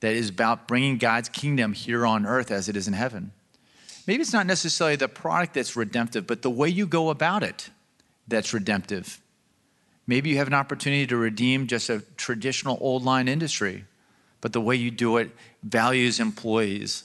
that 0.00 0.14
is 0.14 0.28
about 0.28 0.68
bringing 0.68 0.98
God's 0.98 1.28
kingdom 1.28 1.72
here 1.72 2.06
on 2.06 2.26
earth 2.26 2.50
as 2.50 2.68
it 2.68 2.76
is 2.76 2.88
in 2.88 2.94
heaven. 2.94 3.32
Maybe 4.06 4.22
it's 4.22 4.32
not 4.32 4.46
necessarily 4.46 4.96
the 4.96 5.08
product 5.08 5.54
that's 5.54 5.76
redemptive, 5.76 6.26
but 6.26 6.42
the 6.42 6.50
way 6.50 6.68
you 6.68 6.86
go 6.86 7.10
about 7.10 7.42
it 7.42 7.70
that's 8.26 8.52
redemptive. 8.54 9.20
Maybe 10.06 10.30
you 10.30 10.38
have 10.38 10.46
an 10.46 10.54
opportunity 10.54 11.06
to 11.06 11.16
redeem 11.16 11.66
just 11.66 11.90
a 11.90 12.00
traditional 12.16 12.78
old 12.80 13.04
line 13.04 13.28
industry, 13.28 13.84
but 14.40 14.52
the 14.52 14.60
way 14.60 14.76
you 14.76 14.90
do 14.90 15.18
it 15.18 15.30
values 15.62 16.20
employees 16.20 17.04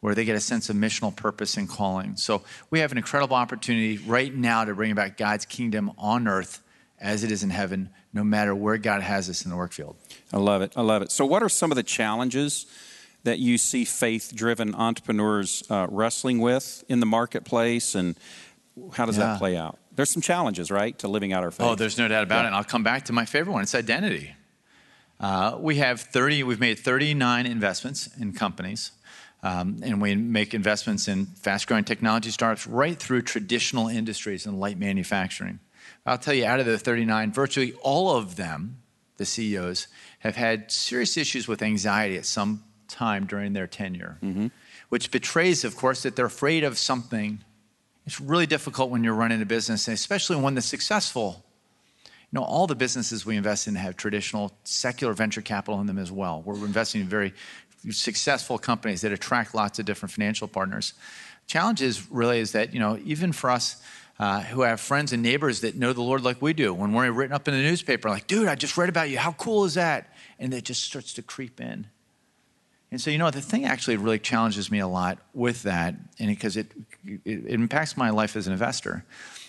where 0.00 0.14
they 0.14 0.24
get 0.24 0.36
a 0.36 0.40
sense 0.40 0.68
of 0.68 0.76
missional 0.76 1.14
purpose 1.14 1.56
and 1.56 1.68
calling. 1.68 2.16
So 2.16 2.42
we 2.70 2.80
have 2.80 2.92
an 2.92 2.98
incredible 2.98 3.36
opportunity 3.36 3.98
right 3.98 4.32
now 4.32 4.64
to 4.64 4.74
bring 4.74 4.92
about 4.92 5.16
God's 5.16 5.46
kingdom 5.46 5.90
on 5.98 6.28
earth 6.28 6.60
as 7.00 7.24
it 7.24 7.30
is 7.30 7.42
in 7.42 7.50
heaven, 7.50 7.90
no 8.12 8.24
matter 8.24 8.54
where 8.54 8.78
God 8.78 9.02
has 9.02 9.28
us 9.28 9.44
in 9.44 9.50
the 9.50 9.56
work 9.56 9.72
field. 9.72 9.96
I 10.32 10.38
love 10.38 10.62
it. 10.62 10.72
I 10.76 10.82
love 10.82 11.02
it. 11.02 11.10
So, 11.10 11.24
what 11.26 11.42
are 11.42 11.48
some 11.48 11.70
of 11.72 11.76
the 11.76 11.82
challenges 11.82 12.66
that 13.24 13.38
you 13.38 13.56
see 13.58 13.84
faith 13.84 14.32
driven 14.34 14.74
entrepreneurs 14.74 15.62
uh, 15.70 15.86
wrestling 15.90 16.40
with 16.40 16.84
in 16.88 17.00
the 17.00 17.06
marketplace, 17.06 17.94
and 17.94 18.16
how 18.92 19.06
does 19.06 19.16
Yeah. 19.18 19.26
that 19.32 19.38
play 19.38 19.56
out? 19.56 19.78
There's 19.94 20.10
some 20.10 20.22
challenges, 20.22 20.70
right, 20.70 20.98
to 20.98 21.08
living 21.08 21.32
out 21.32 21.42
our 21.44 21.50
faith. 21.50 21.66
Oh, 21.66 21.74
there's 21.74 21.96
no 21.98 22.08
doubt 22.08 22.24
about 22.24 22.44
it. 22.44 22.48
And 22.48 22.56
I'll 22.56 22.64
come 22.64 22.82
back 22.82 23.04
to 23.06 23.12
my 23.12 23.24
favorite 23.24 23.52
one. 23.52 23.62
It's 23.62 23.74
identity. 23.74 24.34
Uh, 25.20 25.56
we 25.60 25.76
have 25.76 26.00
30. 26.00 26.42
We've 26.42 26.60
made 26.60 26.78
39 26.78 27.46
investments 27.46 28.08
in 28.18 28.32
companies, 28.32 28.90
um, 29.42 29.78
and 29.82 30.02
we 30.02 30.14
make 30.16 30.52
investments 30.52 31.06
in 31.08 31.26
fast-growing 31.26 31.84
technology 31.84 32.30
startups 32.30 32.66
right 32.66 32.98
through 32.98 33.22
traditional 33.22 33.88
industries 33.88 34.44
and 34.46 34.58
light 34.58 34.78
manufacturing. 34.78 35.60
I'll 36.06 36.18
tell 36.18 36.34
you, 36.34 36.44
out 36.44 36.60
of 36.60 36.66
the 36.66 36.78
39, 36.78 37.32
virtually 37.32 37.72
all 37.82 38.16
of 38.16 38.36
them, 38.36 38.78
the 39.16 39.24
CEOs, 39.24 39.88
have 40.20 40.36
had 40.36 40.70
serious 40.70 41.16
issues 41.16 41.48
with 41.48 41.62
anxiety 41.62 42.16
at 42.16 42.26
some 42.26 42.64
time 42.88 43.26
during 43.26 43.52
their 43.52 43.66
tenure, 43.66 44.18
mm-hmm. 44.22 44.48
which 44.90 45.10
betrays, 45.10 45.64
of 45.64 45.76
course, 45.76 46.02
that 46.02 46.16
they're 46.16 46.26
afraid 46.26 46.64
of 46.64 46.76
something. 46.76 47.42
It's 48.06 48.20
really 48.20 48.46
difficult 48.46 48.90
when 48.90 49.02
you're 49.02 49.14
running 49.14 49.40
a 49.40 49.46
business, 49.46 49.88
and 49.88 49.94
especially 49.94 50.36
one 50.36 50.54
that's 50.54 50.66
successful. 50.66 51.42
You 52.04 52.40
know, 52.40 52.44
all 52.44 52.66
the 52.66 52.74
businesses 52.74 53.24
we 53.24 53.36
invest 53.36 53.66
in 53.66 53.74
have 53.76 53.96
traditional 53.96 54.52
secular 54.64 55.14
venture 55.14 55.40
capital 55.40 55.80
in 55.80 55.86
them 55.86 55.98
as 55.98 56.12
well. 56.12 56.42
We're 56.44 56.56
investing 56.66 57.00
in 57.00 57.08
very 57.08 57.32
successful 57.90 58.58
companies 58.58 59.02
that 59.02 59.12
attract 59.12 59.54
lots 59.54 59.78
of 59.78 59.84
different 59.84 60.12
financial 60.12 60.48
partners. 60.48 60.94
Challenge 61.46 61.82
is 61.82 62.10
really 62.10 62.40
is 62.40 62.52
that, 62.52 62.72
you 62.72 62.80
know, 62.80 62.98
even 63.04 63.32
for 63.32 63.50
us 63.50 63.82
uh, 64.18 64.42
who 64.42 64.62
have 64.62 64.80
friends 64.80 65.12
and 65.12 65.22
neighbors 65.22 65.60
that 65.62 65.74
know 65.74 65.92
the 65.92 66.02
Lord 66.02 66.22
like 66.22 66.40
we 66.40 66.52
do, 66.52 66.72
when 66.72 66.92
we're 66.92 67.10
written 67.10 67.34
up 67.34 67.48
in 67.48 67.54
the 67.54 67.62
newspaper, 67.62 68.08
like, 68.08 68.26
dude, 68.26 68.48
I 68.48 68.54
just 68.54 68.76
read 68.76 68.88
about 68.88 69.10
you. 69.10 69.18
How 69.18 69.32
cool 69.32 69.64
is 69.64 69.74
that? 69.74 70.12
And 70.38 70.54
it 70.54 70.64
just 70.64 70.84
starts 70.84 71.12
to 71.14 71.22
creep 71.22 71.60
in. 71.60 71.88
And 72.90 73.00
so, 73.00 73.10
you 73.10 73.18
know, 73.18 73.30
the 73.30 73.40
thing 73.40 73.64
actually 73.64 73.96
really 73.96 74.20
challenges 74.20 74.70
me 74.70 74.78
a 74.78 74.86
lot 74.86 75.18
with 75.32 75.64
that, 75.64 75.96
and 76.20 76.28
because 76.28 76.56
it, 76.56 76.68
it, 77.04 77.20
it 77.24 77.46
impacts 77.46 77.96
my 77.96 78.10
life 78.10 78.36
as 78.36 78.46
an 78.46 78.52
investor, 78.52 79.04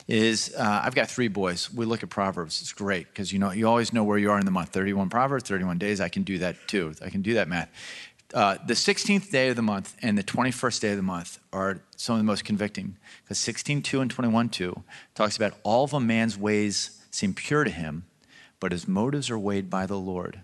is 0.07 0.53
uh, 0.57 0.81
I've 0.83 0.95
got 0.95 1.09
three 1.09 1.27
boys. 1.27 1.71
We 1.71 1.85
look 1.85 2.01
at 2.01 2.09
Proverbs. 2.09 2.61
It's 2.61 2.73
great 2.73 3.07
because 3.07 3.31
you 3.31 3.39
know 3.39 3.51
you 3.51 3.67
always 3.67 3.93
know 3.93 4.03
where 4.03 4.17
you 4.17 4.31
are 4.31 4.39
in 4.39 4.45
the 4.45 4.51
month. 4.51 4.69
31 4.69 5.09
Proverbs, 5.09 5.47
31 5.47 5.77
days. 5.77 6.01
I 6.01 6.09
can 6.09 6.23
do 6.23 6.39
that 6.39 6.55
too. 6.67 6.93
I 7.03 7.09
can 7.09 7.21
do 7.21 7.35
that 7.35 7.47
math. 7.47 7.69
Uh, 8.33 8.57
the 8.65 8.73
16th 8.73 9.29
day 9.29 9.49
of 9.49 9.55
the 9.55 9.61
month 9.61 9.95
and 10.01 10.17
the 10.17 10.23
21st 10.23 10.81
day 10.81 10.91
of 10.91 10.97
the 10.97 11.03
month 11.03 11.39
are 11.53 11.81
some 11.95 12.15
of 12.15 12.19
the 12.19 12.25
most 12.25 12.43
convicting 12.43 12.97
because 13.23 13.37
16.2 13.37 14.01
and 14.01 14.13
21.2 14.13 14.83
talks 15.13 15.37
about 15.37 15.53
all 15.63 15.83
of 15.83 15.93
a 15.93 15.99
man's 15.99 16.37
ways 16.37 17.01
seem 17.11 17.33
pure 17.33 17.63
to 17.63 17.69
him, 17.69 18.05
but 18.59 18.71
his 18.71 18.87
motives 18.87 19.29
are 19.29 19.39
weighed 19.39 19.69
by 19.69 19.85
the 19.85 19.97
Lord 19.97 20.41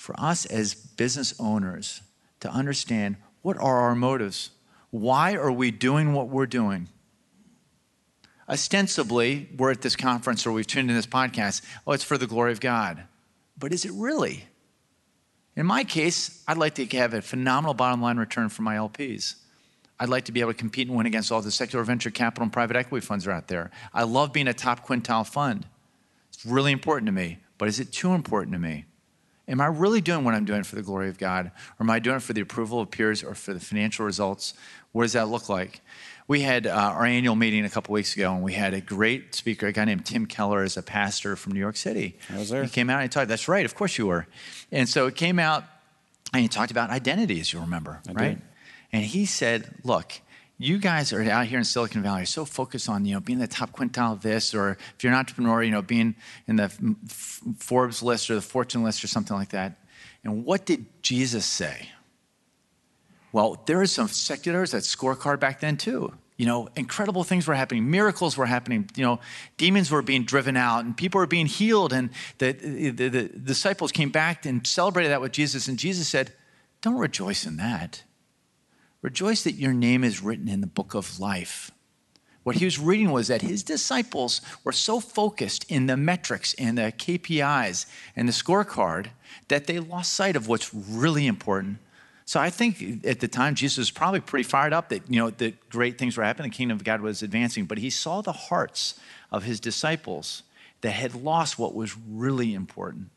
for 0.00 0.18
us 0.18 0.46
as 0.46 0.72
business 0.74 1.34
owners 1.38 2.00
to 2.40 2.50
understand 2.50 3.16
what 3.42 3.58
are 3.58 3.80
our 3.80 3.94
motives? 3.94 4.50
Why 4.90 5.34
are 5.34 5.52
we 5.52 5.70
doing 5.70 6.14
what 6.14 6.28
we're 6.28 6.46
doing? 6.46 6.88
Ostensibly, 8.48 9.50
we're 9.58 9.70
at 9.70 9.82
this 9.82 9.96
conference 9.96 10.46
or 10.46 10.52
we've 10.52 10.66
tuned 10.66 10.88
in 10.88 10.96
this 10.96 11.06
podcast. 11.06 11.60
Oh, 11.86 11.92
it's 11.92 12.02
for 12.02 12.16
the 12.16 12.26
glory 12.26 12.50
of 12.50 12.60
God. 12.60 13.04
But 13.58 13.74
is 13.74 13.84
it 13.84 13.92
really? 13.94 14.46
In 15.56 15.66
my 15.66 15.84
case, 15.84 16.42
I'd 16.46 16.58
like 16.58 16.74
to 16.76 16.86
have 16.96 17.14
a 17.14 17.22
phenomenal 17.22 17.74
bottom 17.74 18.00
line 18.00 18.18
return 18.18 18.48
for 18.48 18.62
my 18.62 18.76
LPs. 18.76 19.34
I'd 19.98 20.08
like 20.08 20.24
to 20.26 20.32
be 20.32 20.40
able 20.40 20.52
to 20.52 20.58
compete 20.58 20.88
and 20.88 20.96
win 20.96 21.06
against 21.06 21.30
all 21.30 21.42
the 21.42 21.50
secular 21.50 21.84
venture 21.84 22.10
capital 22.10 22.44
and 22.44 22.52
private 22.52 22.76
equity 22.76 23.04
funds 23.04 23.24
that 23.24 23.30
are 23.30 23.34
out 23.34 23.48
there. 23.48 23.70
I 23.92 24.04
love 24.04 24.32
being 24.32 24.48
a 24.48 24.54
top 24.54 24.86
quintile 24.86 25.26
fund. 25.26 25.66
It's 26.32 26.46
really 26.46 26.72
important 26.72 27.06
to 27.06 27.12
me. 27.12 27.38
But 27.58 27.68
is 27.68 27.78
it 27.78 27.92
too 27.92 28.14
important 28.14 28.54
to 28.54 28.58
me? 28.58 28.86
Am 29.46 29.60
I 29.60 29.66
really 29.66 30.00
doing 30.00 30.24
what 30.24 30.32
I'm 30.32 30.46
doing 30.46 30.62
for 30.62 30.76
the 30.76 30.82
glory 30.82 31.10
of 31.10 31.18
God? 31.18 31.50
Or 31.78 31.82
am 31.82 31.90
I 31.90 31.98
doing 31.98 32.16
it 32.16 32.22
for 32.22 32.32
the 32.32 32.40
approval 32.40 32.80
of 32.80 32.90
peers 32.90 33.22
or 33.22 33.34
for 33.34 33.52
the 33.52 33.60
financial 33.60 34.06
results? 34.06 34.54
What 34.92 35.02
does 35.02 35.12
that 35.12 35.28
look 35.28 35.50
like? 35.50 35.82
We 36.30 36.42
had 36.42 36.68
uh, 36.68 36.70
our 36.70 37.04
annual 37.04 37.34
meeting 37.34 37.64
a 37.64 37.68
couple 37.68 37.92
weeks 37.92 38.14
ago, 38.14 38.32
and 38.32 38.40
we 38.40 38.52
had 38.52 38.72
a 38.72 38.80
great 38.80 39.34
speaker, 39.34 39.66
a 39.66 39.72
guy 39.72 39.84
named 39.84 40.06
Tim 40.06 40.26
Keller, 40.26 40.62
as 40.62 40.76
a 40.76 40.82
pastor 40.82 41.34
from 41.34 41.54
New 41.54 41.58
York 41.58 41.76
City. 41.76 42.16
I 42.32 42.38
was 42.38 42.50
there. 42.50 42.62
He 42.62 42.70
came 42.70 42.88
out 42.88 43.00
and 43.00 43.02
he 43.02 43.08
talked. 43.08 43.26
That's 43.26 43.48
right, 43.48 43.64
of 43.64 43.74
course 43.74 43.98
you 43.98 44.06
were. 44.06 44.28
And 44.70 44.88
so 44.88 45.08
it 45.08 45.16
came 45.16 45.40
out, 45.40 45.64
and 46.32 46.40
he 46.40 46.46
talked 46.46 46.70
about 46.70 46.90
identity, 46.90 47.40
as 47.40 47.52
you 47.52 47.58
remember, 47.58 48.00
I 48.08 48.12
right? 48.12 48.28
did. 48.38 48.42
And 48.92 49.04
he 49.04 49.26
said, 49.26 49.74
"Look, 49.82 50.20
you 50.56 50.78
guys 50.78 51.12
are 51.12 51.20
out 51.20 51.46
here 51.46 51.58
in 51.58 51.64
Silicon 51.64 52.00
Valley, 52.00 52.26
so 52.26 52.44
focused 52.44 52.88
on 52.88 53.04
you 53.04 53.14
know 53.14 53.20
being 53.20 53.40
the 53.40 53.48
top 53.48 53.72
quintile 53.72 54.12
of 54.12 54.22
this, 54.22 54.54
or 54.54 54.78
if 54.96 55.02
you're 55.02 55.12
an 55.12 55.18
entrepreneur, 55.18 55.64
you 55.64 55.72
know 55.72 55.82
being 55.82 56.14
in 56.46 56.54
the 56.54 56.68
Forbes 57.58 58.04
list 58.04 58.30
or 58.30 58.36
the 58.36 58.40
Fortune 58.40 58.84
list 58.84 59.02
or 59.02 59.08
something 59.08 59.36
like 59.36 59.48
that. 59.48 59.80
And 60.22 60.44
what 60.44 60.64
did 60.64 60.86
Jesus 61.02 61.44
say? 61.44 61.88
Well, 63.32 63.62
there 63.66 63.82
is 63.82 63.92
some 63.92 64.08
seculars 64.08 64.72
that 64.72 64.82
scorecard 64.82 65.40
back 65.40 65.60
then 65.60 65.76
too. 65.76 66.12
You 66.36 66.46
know, 66.46 66.68
incredible 66.74 67.22
things 67.22 67.46
were 67.46 67.54
happening, 67.54 67.90
miracles 67.90 68.36
were 68.36 68.46
happening. 68.46 68.88
You 68.96 69.04
know, 69.04 69.20
demons 69.58 69.90
were 69.90 70.02
being 70.02 70.24
driven 70.24 70.56
out, 70.56 70.84
and 70.84 70.96
people 70.96 71.18
were 71.18 71.26
being 71.26 71.46
healed. 71.46 71.92
And 71.92 72.10
the, 72.38 72.52
the, 72.52 72.90
the, 72.90 73.08
the 73.08 73.22
disciples 73.24 73.92
came 73.92 74.10
back 74.10 74.46
and 74.46 74.66
celebrated 74.66 75.10
that 75.10 75.20
with 75.20 75.32
Jesus. 75.32 75.68
And 75.68 75.78
Jesus 75.78 76.08
said, 76.08 76.32
"Don't 76.80 76.96
rejoice 76.96 77.44
in 77.44 77.56
that. 77.58 78.04
Rejoice 79.02 79.44
that 79.44 79.52
your 79.52 79.74
name 79.74 80.02
is 80.02 80.22
written 80.22 80.48
in 80.48 80.62
the 80.62 80.66
book 80.66 80.94
of 80.94 81.20
life." 81.20 81.70
What 82.42 82.56
he 82.56 82.64
was 82.64 82.78
reading 82.78 83.10
was 83.10 83.28
that 83.28 83.42
his 83.42 83.62
disciples 83.62 84.40
were 84.64 84.72
so 84.72 84.98
focused 84.98 85.70
in 85.70 85.86
the 85.86 85.96
metrics 85.96 86.54
and 86.54 86.78
the 86.78 86.92
KPIs 86.96 87.84
and 88.16 88.26
the 88.26 88.32
scorecard 88.32 89.08
that 89.48 89.66
they 89.66 89.78
lost 89.78 90.14
sight 90.14 90.36
of 90.36 90.48
what's 90.48 90.72
really 90.72 91.26
important. 91.26 91.78
So 92.30 92.38
I 92.38 92.48
think 92.48 93.04
at 93.04 93.18
the 93.18 93.26
time 93.26 93.56
Jesus 93.56 93.76
was 93.76 93.90
probably 93.90 94.20
pretty 94.20 94.44
fired 94.44 94.72
up 94.72 94.90
that 94.90 95.02
you 95.10 95.18
know 95.18 95.30
that 95.30 95.68
great 95.68 95.98
things 95.98 96.16
were 96.16 96.22
happening, 96.22 96.52
the 96.52 96.56
kingdom 96.56 96.76
of 96.76 96.84
God 96.84 97.00
was 97.00 97.24
advancing, 97.24 97.64
but 97.64 97.78
he 97.78 97.90
saw 97.90 98.20
the 98.20 98.30
hearts 98.30 98.94
of 99.32 99.42
his 99.42 99.58
disciples 99.58 100.44
that 100.82 100.92
had 100.92 101.16
lost 101.16 101.58
what 101.58 101.74
was 101.74 101.96
really 101.98 102.54
important. 102.54 103.08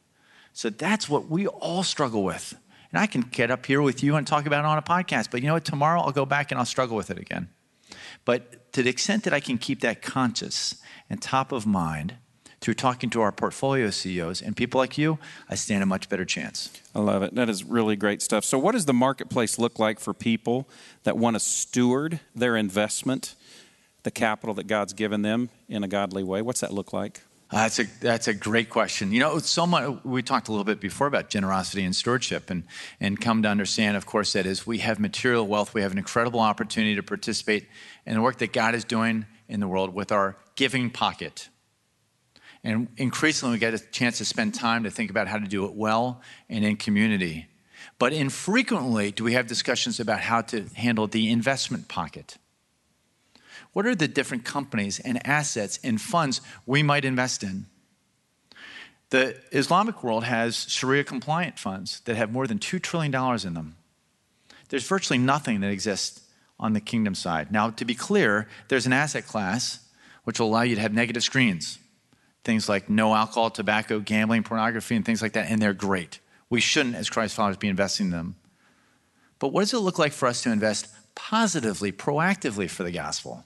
So 0.52 0.72
that's 0.72 1.08
what 1.08 1.30
we 1.30 1.46
all 1.46 1.84
struggle 1.84 2.24
with. 2.24 2.58
And 2.92 3.00
I 3.00 3.06
can 3.06 3.22
get 3.22 3.52
up 3.52 3.68
here 3.68 3.84
with 3.84 4.02
you 4.02 4.16
and 4.16 4.26
talk 4.26 4.48
about 4.48 4.62
it 4.62 4.66
on 4.66 4.80
a 4.80 4.82
podcast, 4.82 5.30
but 5.30 5.42
you 5.42 5.48
know 5.48 5.54
what? 5.54 5.66
Tomorrow 5.66 6.02
I'll 6.02 6.12
go 6.12 6.26
back 6.26 6.50
and 6.50 6.58
I'll 6.58 6.66
struggle 6.66 6.98
with 6.98 7.12
it 7.12 7.20
again. 7.20 7.50
But 8.26 8.74
to 8.74 8.82
the 8.82 8.90
extent 8.90 9.26
that 9.26 9.34
I 9.34 9.42
can 9.42 9.60
keep 9.60 9.82
that 9.82 10.02
conscious 10.02 10.82
and 11.08 11.22
top 11.22 11.52
of 11.52 11.68
mind 11.68 12.16
through 12.64 12.74
talking 12.76 13.10
to 13.10 13.20
our 13.20 13.34
portfolio 13.34 13.90
CEOs 13.90 14.42
and 14.42 14.56
people 14.56 14.80
like 14.80 14.98
you, 14.98 15.20
I 15.50 15.56
stand 15.56 15.84
a 15.84 15.86
much 15.86 16.08
better 16.08 16.24
chance. 16.24 16.72
I 16.96 17.00
love 17.00 17.22
it. 17.22 17.36
That 17.36 17.50
is 17.50 17.66
really 17.66 17.98
great 17.98 18.22
stuff. 18.22 18.46
So, 18.46 18.58
what 18.58 18.72
does 18.72 18.86
the 18.86 18.94
marketplace 18.94 19.60
look 19.60 19.80
like 19.80 20.00
for 20.00 20.14
people 20.14 20.70
that 21.04 21.18
want 21.18 21.36
to 21.36 21.42
steward 21.42 22.22
their 22.34 22.56
investment, 22.56 23.36
the 24.04 24.12
capital 24.12 24.56
that 24.56 24.68
God's 24.68 24.94
given 24.94 25.24
them 25.24 25.50
in 25.68 25.84
a 25.84 25.90
godly 25.90 26.24
way? 26.24 26.42
What's 26.42 26.62
that 26.62 26.72
look 26.72 26.94
like? 26.94 27.22
Uh, 27.52 27.58
that's 27.58 27.80
a 27.80 27.84
that's 28.00 28.30
a 28.30 28.34
great 28.34 28.70
question. 28.70 29.12
You 29.12 29.20
know, 29.20 29.40
so 29.40 29.68
much, 29.68 30.02
we 30.06 30.24
talked 30.24 30.48
a 30.48 30.52
little 30.52 30.64
bit 30.64 30.80
before 30.80 31.08
about 31.08 31.30
generosity 31.30 31.84
and 31.84 31.94
stewardship, 31.94 32.50
and 32.50 32.64
and 33.02 33.20
come 33.20 33.44
to 33.44 33.50
understand, 33.50 33.98
of 33.98 34.06
course, 34.06 34.32
that 34.34 34.46
is 34.46 34.66
we 34.66 34.78
have 34.78 35.02
material 35.02 35.46
wealth. 35.46 35.74
We 35.74 35.82
have 35.82 35.92
an 35.92 35.98
incredible 35.98 36.40
opportunity 36.40 36.96
to 36.96 37.04
participate 37.04 37.68
in 38.06 38.14
the 38.14 38.22
work 38.22 38.38
that 38.38 38.54
God 38.54 38.74
is 38.74 38.86
doing 38.86 39.26
in 39.50 39.60
the 39.60 39.68
world 39.68 39.94
with 39.94 40.14
our 40.14 40.38
giving 40.56 40.90
pocket. 40.90 41.50
And 42.64 42.88
increasingly, 42.98 43.56
we 43.56 43.60
get 43.60 43.74
a 43.74 43.80
chance 43.80 44.20
to 44.20 44.26
spend 44.26 44.54
time 44.54 44.84
to 44.84 44.92
think 44.92 45.10
about 45.10 45.28
how 45.28 45.38
to 45.38 45.48
do 45.48 45.66
it 45.66 45.74
well 45.74 46.22
and 46.50 46.64
in 46.64 46.78
community. 46.78 47.48
But 48.00 48.14
infrequently 48.14 49.12
do 49.12 49.24
we 49.24 49.34
have 49.34 49.48
discussions 49.48 50.00
about 50.00 50.22
how 50.22 50.42
to 50.42 50.66
handle 50.76 51.08
the 51.08 51.30
investment 51.30 51.90
pocket. 51.90 52.38
What 53.74 53.86
are 53.86 53.96
the 53.96 54.08
different 54.08 54.46
companies 54.46 55.00
and 55.00 55.26
assets 55.28 55.80
and 55.84 56.00
funds 56.00 56.42
we 56.66 56.84
might 56.84 57.06
invest 57.06 57.44
in? 57.44 57.66
The 59.10 59.36
Islamic 59.52 60.04
world 60.04 60.24
has 60.24 60.68
Sharia 60.70 61.04
compliant 61.04 61.60
funds 61.60 62.00
that 62.06 62.16
have 62.16 62.32
more 62.32 62.48
than 62.48 62.60
$2 62.60 62.82
trillion 62.82 63.14
in 63.46 63.54
them. 63.54 63.76
There's 64.70 64.88
virtually 64.88 65.20
nothing 65.20 65.60
that 65.60 65.70
exists 65.70 66.22
on 66.60 66.74
the 66.74 66.82
kingdom 66.82 67.14
side. 67.14 67.52
Now, 67.52 67.70
to 67.72 67.86
be 67.86 67.94
clear, 67.94 68.48
there's 68.70 68.86
an 68.86 68.94
asset 68.94 69.28
class 69.28 69.80
which 70.24 70.40
will 70.40 70.48
allow 70.48 70.62
you 70.62 70.76
to 70.76 70.82
have 70.82 70.94
negative 70.94 71.24
screens 71.24 71.78
things 72.44 72.68
like 72.68 72.90
no 72.90 73.16
alcohol, 73.16 73.50
tobacco, 73.50 74.00
gambling, 74.00 74.44
pornography, 74.44 74.96
and 74.96 75.06
things 75.06 75.22
like 75.22 75.34
that, 75.34 75.50
and 75.50 75.62
they're 75.62 75.74
great. 75.74 76.20
We 76.50 76.60
shouldn't, 76.60 76.96
as 76.96 77.10
Christ 77.10 77.36
followers, 77.36 77.58
be 77.58 77.68
investing 77.68 78.08
in 78.08 78.12
them. 78.12 78.36
But 79.40 79.50
what 79.50 79.62
does 79.62 79.74
it 79.74 79.80
look 79.80 80.00
like 80.00 80.14
for 80.14 80.28
us 80.28 80.44
to 80.44 80.52
invest 80.52 80.88
positively, 81.16 81.92
proactively 81.92 82.70
for 82.70 82.84
the 82.84 82.92
gospel? 82.92 83.46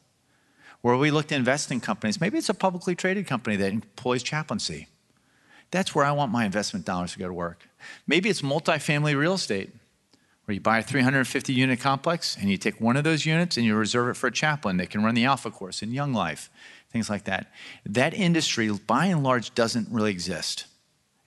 Where 0.81 0.97
we 0.97 1.12
look 1.12 1.27
to 1.27 1.36
invest 1.36 1.71
in 1.71 1.79
companies, 1.79 2.21
maybe 2.21 2.38
it's 2.38 2.49
a 2.49 2.53
publicly 2.53 2.95
traded 2.95 3.27
company 3.27 3.55
that 3.55 3.71
employs 3.71 4.23
chaplaincy. 4.23 4.88
That's 5.71 5.93
where 5.93 6.05
I 6.05 6.12
want 6.12 6.31
my 6.31 6.45
investment 6.45 6.86
dollars 6.86 7.13
to 7.13 7.19
go 7.19 7.27
to 7.27 7.33
work. 7.33 7.67
Maybe 8.05 8.29
it's 8.29 8.41
multifamily 8.41 9.17
real 9.17 9.33
estate, 9.33 9.71
where 10.47 10.55
you 10.55 10.62
buy 10.62 10.79
a 10.79 10.83
350 10.83 11.51
unit 11.51 11.79
complex 11.79 12.38
and 12.39 12.49
you 12.49 12.57
take 12.57 12.79
one 12.79 12.95
of 12.95 13.03
those 13.03 13.25
units 13.25 13.57
and 13.57 13.65
you 13.65 13.75
reserve 13.75 14.07
it 14.07 14.13
for 14.15 14.27
a 14.27 14.31
chaplain 14.31 14.77
that 14.77 14.89
can 14.89 15.03
run 15.03 15.13
the 15.13 15.25
Alpha 15.25 15.51
course 15.51 15.81
in 15.83 15.91
Young 15.91 16.13
Life 16.13 16.49
things 16.91 17.10
like 17.10 17.25
that. 17.25 17.51
That 17.86 18.13
industry, 18.13 18.71
by 18.71 19.05
and 19.07 19.23
large, 19.23 19.53
doesn't 19.53 19.89
really 19.91 20.12
exist 20.12 20.65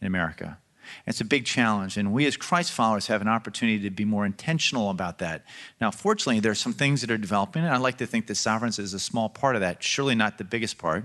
in 0.00 0.06
America. 0.06 0.58
It's 1.06 1.20
a 1.20 1.24
big 1.24 1.44
challenge, 1.44 1.96
and 1.96 2.12
we 2.12 2.26
as 2.26 2.36
Christ 2.36 2.72
followers 2.72 3.06
have 3.06 3.20
an 3.20 3.28
opportunity 3.28 3.78
to 3.80 3.90
be 3.90 4.04
more 4.04 4.26
intentional 4.26 4.90
about 4.90 5.18
that. 5.18 5.44
Now, 5.80 5.90
fortunately, 5.90 6.40
there 6.40 6.50
are 6.50 6.56
some 6.56 6.72
things 6.72 7.00
that 7.02 7.10
are 7.10 7.18
developing, 7.18 7.62
and 7.62 7.72
I 7.72 7.76
like 7.76 7.98
to 7.98 8.06
think 8.06 8.26
that 8.26 8.34
sovereigns 8.34 8.78
is 8.78 8.94
a 8.94 8.98
small 8.98 9.28
part 9.28 9.54
of 9.54 9.60
that, 9.60 9.82
surely 9.82 10.14
not 10.14 10.38
the 10.38 10.44
biggest 10.44 10.78
part. 10.78 11.04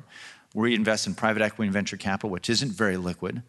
We 0.56 0.74
invest 0.74 1.06
in 1.06 1.14
private 1.14 1.44
equity 1.44 1.68
and 1.68 1.74
venture 1.74 1.98
capital, 1.98 2.30
which 2.30 2.50
isn't 2.50 2.72
very 2.72 2.98
liquid. 2.98 3.44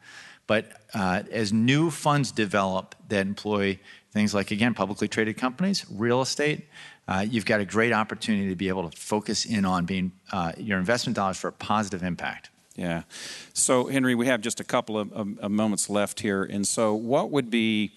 But 0.47 0.73
uh, 0.93 1.23
as 1.31 1.53
new 1.53 1.91
funds 1.91 2.33
develop 2.33 2.95
that 3.09 3.27
employ 3.27 3.79
things 4.17 4.33
like, 4.33 4.51
again, 4.51 4.73
publicly 4.73 5.09
traded 5.09 5.37
companies, 5.37 5.85
real 5.91 6.23
estate, 6.23 6.67
uh, 7.07 7.23
you've 7.29 7.45
got 7.45 7.61
a 7.61 7.67
great 7.67 7.93
opportunity 7.93 8.49
to 8.49 8.57
be 8.57 8.71
able 8.71 8.89
to 8.89 8.97
focus 8.97 9.45
in 9.45 9.67
on 9.67 9.85
being 9.85 10.11
uh, 10.33 10.53
your 10.57 10.79
investment 10.79 11.15
dollars 11.15 11.37
for 11.37 11.49
a 11.49 11.53
positive 11.53 12.03
impact. 12.03 12.49
Yeah. 12.77 13.03
So, 13.53 13.89
Henry, 13.89 14.15
we 14.15 14.27
have 14.27 14.41
just 14.41 14.59
a 14.59 14.65
couple 14.65 14.99
of, 14.99 15.13
of, 15.13 15.39
of 15.39 15.51
moments 15.51 15.91
left 15.91 16.21
here. 16.21 16.45
And 16.45 16.67
so, 16.67 16.95
what 16.95 17.31
would 17.31 17.51
be 17.51 17.93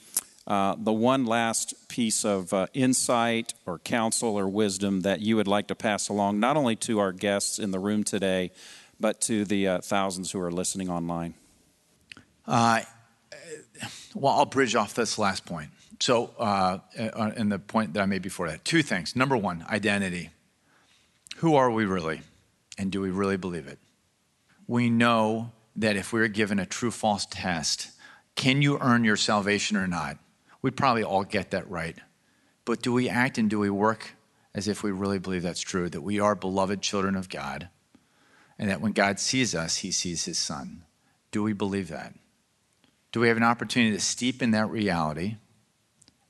uh, 0.45 0.75
the 0.77 0.91
one 0.91 1.25
last 1.25 1.87
piece 1.87 2.25
of 2.25 2.53
uh, 2.53 2.67
insight 2.73 3.53
or 3.65 3.79
counsel 3.79 4.37
or 4.37 4.49
wisdom 4.49 5.01
that 5.01 5.21
you 5.21 5.37
would 5.37 5.47
like 5.47 5.67
to 5.67 5.75
pass 5.75 6.09
along, 6.09 6.41
not 6.41 6.57
only 6.57 6.75
to 6.75 6.99
our 6.99 7.13
guests 7.13 7.59
in 7.59 7.71
the 7.71 7.79
room 7.79 8.03
today, 8.03 8.51
but 8.99 9.21
to 9.21 9.45
the 9.45 9.69
uh, 9.69 9.79
thousands 9.79 10.31
who 10.31 10.41
are 10.41 10.51
listening 10.51 10.89
online? 10.89 11.33
Uh, 12.45 12.81
well, 14.13 14.33
I'll 14.33 14.45
bridge 14.45 14.75
off 14.75 14.93
this 14.93 15.17
last 15.17 15.45
point. 15.45 15.69
So, 15.99 16.31
uh, 16.39 16.79
uh, 16.97 17.31
in 17.35 17.49
the 17.49 17.59
point 17.59 17.93
that 17.93 18.01
I 18.01 18.05
made 18.05 18.21
before 18.21 18.49
that, 18.49 18.63
two 18.63 18.81
things. 18.81 19.15
Number 19.15 19.35
one, 19.35 19.65
identity. 19.69 20.29
Who 21.37 21.55
are 21.55 21.69
we 21.69 21.85
really? 21.85 22.21
And 22.77 22.91
do 22.91 23.01
we 23.01 23.09
really 23.09 23.37
believe 23.37 23.67
it? 23.67 23.79
We 24.67 24.89
know 24.89 25.51
that 25.75 25.95
if 25.95 26.13
we 26.13 26.19
were 26.19 26.27
given 26.27 26.59
a 26.59 26.65
true 26.65 26.91
false 26.91 27.25
test, 27.29 27.91
can 28.35 28.61
you 28.61 28.77
earn 28.79 29.03
your 29.03 29.17
salvation 29.17 29.75
or 29.75 29.87
not? 29.87 30.17
We'd 30.61 30.77
probably 30.77 31.03
all 31.03 31.23
get 31.23 31.51
that 31.51 31.69
right. 31.69 31.97
But 32.65 32.81
do 32.81 32.93
we 32.93 33.09
act 33.09 33.37
and 33.37 33.49
do 33.49 33.59
we 33.59 33.69
work 33.69 34.11
as 34.53 34.67
if 34.67 34.83
we 34.83 34.91
really 34.91 35.19
believe 35.19 35.43
that's 35.43 35.61
true, 35.61 35.89
that 35.89 36.01
we 36.01 36.19
are 36.19 36.35
beloved 36.35 36.81
children 36.81 37.15
of 37.15 37.29
God, 37.29 37.69
and 38.57 38.69
that 38.69 38.81
when 38.81 38.91
God 38.91 39.19
sees 39.19 39.55
us, 39.55 39.77
he 39.77 39.91
sees 39.91 40.25
his 40.25 40.37
son? 40.37 40.83
Do 41.31 41.43
we 41.43 41.53
believe 41.53 41.89
that? 41.89 42.13
Do 43.11 43.19
we 43.19 43.27
have 43.27 43.37
an 43.37 43.43
opportunity 43.43 43.95
to 43.95 44.01
steep 44.01 44.41
in 44.41 44.51
that 44.51 44.69
reality? 44.69 45.37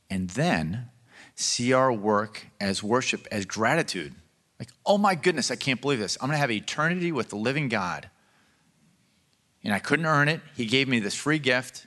And 0.09 0.29
then 0.31 0.89
see 1.35 1.73
our 1.73 1.91
work 1.91 2.47
as 2.59 2.83
worship, 2.83 3.27
as 3.31 3.45
gratitude. 3.45 4.13
Like, 4.59 4.69
oh 4.85 4.97
my 4.97 5.15
goodness, 5.15 5.51
I 5.51 5.55
can't 5.55 5.79
believe 5.79 5.99
this. 5.99 6.17
I'm 6.19 6.27
going 6.27 6.35
to 6.35 6.41
have 6.41 6.51
eternity 6.51 7.11
with 7.11 7.29
the 7.29 7.37
living 7.37 7.69
God. 7.69 8.09
And 9.63 9.73
I 9.73 9.79
couldn't 9.79 10.05
earn 10.05 10.27
it. 10.27 10.41
He 10.55 10.65
gave 10.65 10.87
me 10.87 10.99
this 10.99 11.15
free 11.15 11.39
gift. 11.39 11.85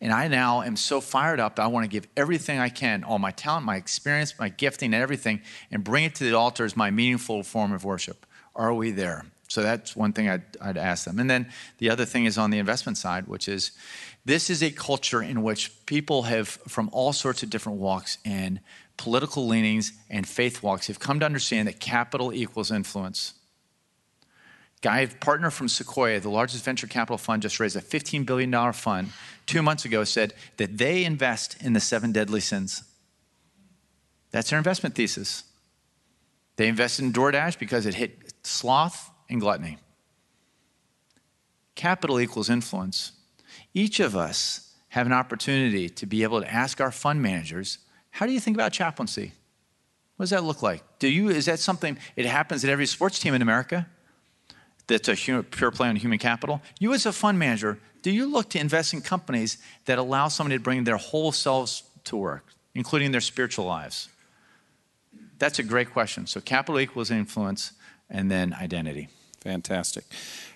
And 0.00 0.12
I 0.12 0.28
now 0.28 0.62
am 0.62 0.76
so 0.76 1.00
fired 1.00 1.38
up. 1.38 1.56
That 1.56 1.62
I 1.62 1.66
want 1.66 1.84
to 1.84 1.88
give 1.88 2.08
everything 2.16 2.58
I 2.58 2.70
can, 2.70 3.04
all 3.04 3.18
my 3.18 3.32
talent, 3.32 3.66
my 3.66 3.76
experience, 3.76 4.34
my 4.38 4.48
gifting, 4.48 4.94
and 4.94 5.02
everything, 5.02 5.42
and 5.70 5.84
bring 5.84 6.04
it 6.04 6.14
to 6.16 6.24
the 6.24 6.34
altar 6.34 6.64
as 6.64 6.76
my 6.76 6.90
meaningful 6.90 7.42
form 7.42 7.72
of 7.72 7.84
worship. 7.84 8.24
Are 8.56 8.72
we 8.72 8.90
there? 8.90 9.26
So 9.48 9.62
that's 9.62 9.96
one 9.96 10.12
thing 10.12 10.28
I'd, 10.28 10.44
I'd 10.60 10.76
ask 10.76 11.04
them. 11.04 11.18
And 11.18 11.28
then 11.28 11.50
the 11.78 11.90
other 11.90 12.04
thing 12.04 12.24
is 12.24 12.38
on 12.38 12.50
the 12.50 12.58
investment 12.58 12.98
side, 12.98 13.26
which 13.26 13.48
is 13.48 13.72
this 14.30 14.48
is 14.48 14.62
a 14.62 14.70
culture 14.70 15.20
in 15.20 15.42
which 15.42 15.72
people 15.86 16.22
have, 16.22 16.48
from 16.48 16.88
all 16.92 17.12
sorts 17.12 17.42
of 17.42 17.50
different 17.50 17.78
walks 17.78 18.18
and 18.24 18.60
political 18.96 19.48
leanings 19.48 19.92
and 20.08 20.24
faith 20.24 20.62
walks, 20.62 20.86
have 20.86 21.00
come 21.00 21.18
to 21.18 21.26
understand 21.26 21.66
that 21.66 21.80
capital 21.80 22.32
equals 22.32 22.70
influence. 22.70 23.34
Guy, 24.82 25.06
partner 25.06 25.50
from 25.50 25.68
Sequoia, 25.68 26.20
the 26.20 26.30
largest 26.30 26.64
venture 26.64 26.86
capital 26.86 27.18
fund, 27.18 27.42
just 27.42 27.58
raised 27.58 27.74
a 27.74 27.80
$15 27.80 28.24
billion 28.24 28.72
fund 28.72 29.10
two 29.46 29.62
months 29.62 29.84
ago, 29.84 30.04
said 30.04 30.32
that 30.58 30.78
they 30.78 31.04
invest 31.04 31.60
in 31.60 31.72
the 31.72 31.80
seven 31.80 32.12
deadly 32.12 32.40
sins. 32.40 32.84
That's 34.30 34.50
their 34.50 34.58
investment 34.58 34.94
thesis. 34.94 35.42
They 36.54 36.68
invested 36.68 37.04
in 37.04 37.12
DoorDash 37.12 37.58
because 37.58 37.84
it 37.84 37.96
hit 37.96 38.32
sloth 38.44 39.10
and 39.28 39.40
gluttony. 39.40 39.78
Capital 41.74 42.20
equals 42.20 42.48
influence. 42.48 43.12
Each 43.74 44.00
of 44.00 44.16
us 44.16 44.74
have 44.90 45.06
an 45.06 45.12
opportunity 45.12 45.88
to 45.88 46.06
be 46.06 46.22
able 46.22 46.40
to 46.40 46.52
ask 46.52 46.80
our 46.80 46.90
fund 46.90 47.22
managers, 47.22 47.78
how 48.10 48.26
do 48.26 48.32
you 48.32 48.40
think 48.40 48.56
about 48.56 48.72
chaplaincy? 48.72 49.32
What 50.16 50.24
does 50.24 50.30
that 50.30 50.44
look 50.44 50.62
like? 50.62 50.82
Do 50.98 51.08
you, 51.08 51.30
is 51.30 51.46
that 51.46 51.60
something, 51.60 51.96
it 52.16 52.26
happens 52.26 52.64
at 52.64 52.70
every 52.70 52.86
sports 52.86 53.18
team 53.18 53.32
in 53.32 53.40
America 53.40 53.86
that's 54.86 55.08
a 55.08 55.14
pure 55.42 55.70
play 55.70 55.88
on 55.88 55.96
human 55.96 56.18
capital? 56.18 56.60
You 56.78 56.92
as 56.92 57.06
a 57.06 57.12
fund 57.12 57.38
manager, 57.38 57.78
do 58.02 58.10
you 58.10 58.26
look 58.26 58.50
to 58.50 58.58
invest 58.58 58.92
in 58.92 59.00
companies 59.00 59.58
that 59.84 59.98
allow 59.98 60.28
somebody 60.28 60.58
to 60.58 60.62
bring 60.62 60.84
their 60.84 60.96
whole 60.96 61.32
selves 61.32 61.84
to 62.04 62.16
work, 62.16 62.44
including 62.74 63.12
their 63.12 63.20
spiritual 63.20 63.66
lives? 63.66 64.08
That's 65.38 65.58
a 65.58 65.62
great 65.62 65.90
question. 65.90 66.26
So 66.26 66.40
capital 66.40 66.80
equals 66.80 67.10
influence 67.10 67.72
and 68.10 68.30
then 68.30 68.52
identity. 68.52 69.08
Fantastic. 69.40 70.04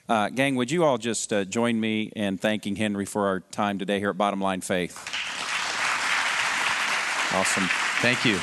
Uh, 0.06 0.28
gang, 0.28 0.54
would 0.54 0.70
you 0.70 0.84
all 0.84 0.98
just 0.98 1.32
uh, 1.32 1.44
join 1.44 1.80
me 1.80 2.12
in 2.14 2.36
thanking 2.36 2.76
Henry 2.76 3.06
for 3.06 3.26
our 3.26 3.40
time 3.40 3.78
today 3.78 3.98
here 3.98 4.10
at 4.10 4.18
Bottom 4.18 4.40
Line 4.40 4.60
Faith? 4.60 4.98
Awesome. 7.32 7.68
Thank 8.02 8.24
you. 8.26 8.38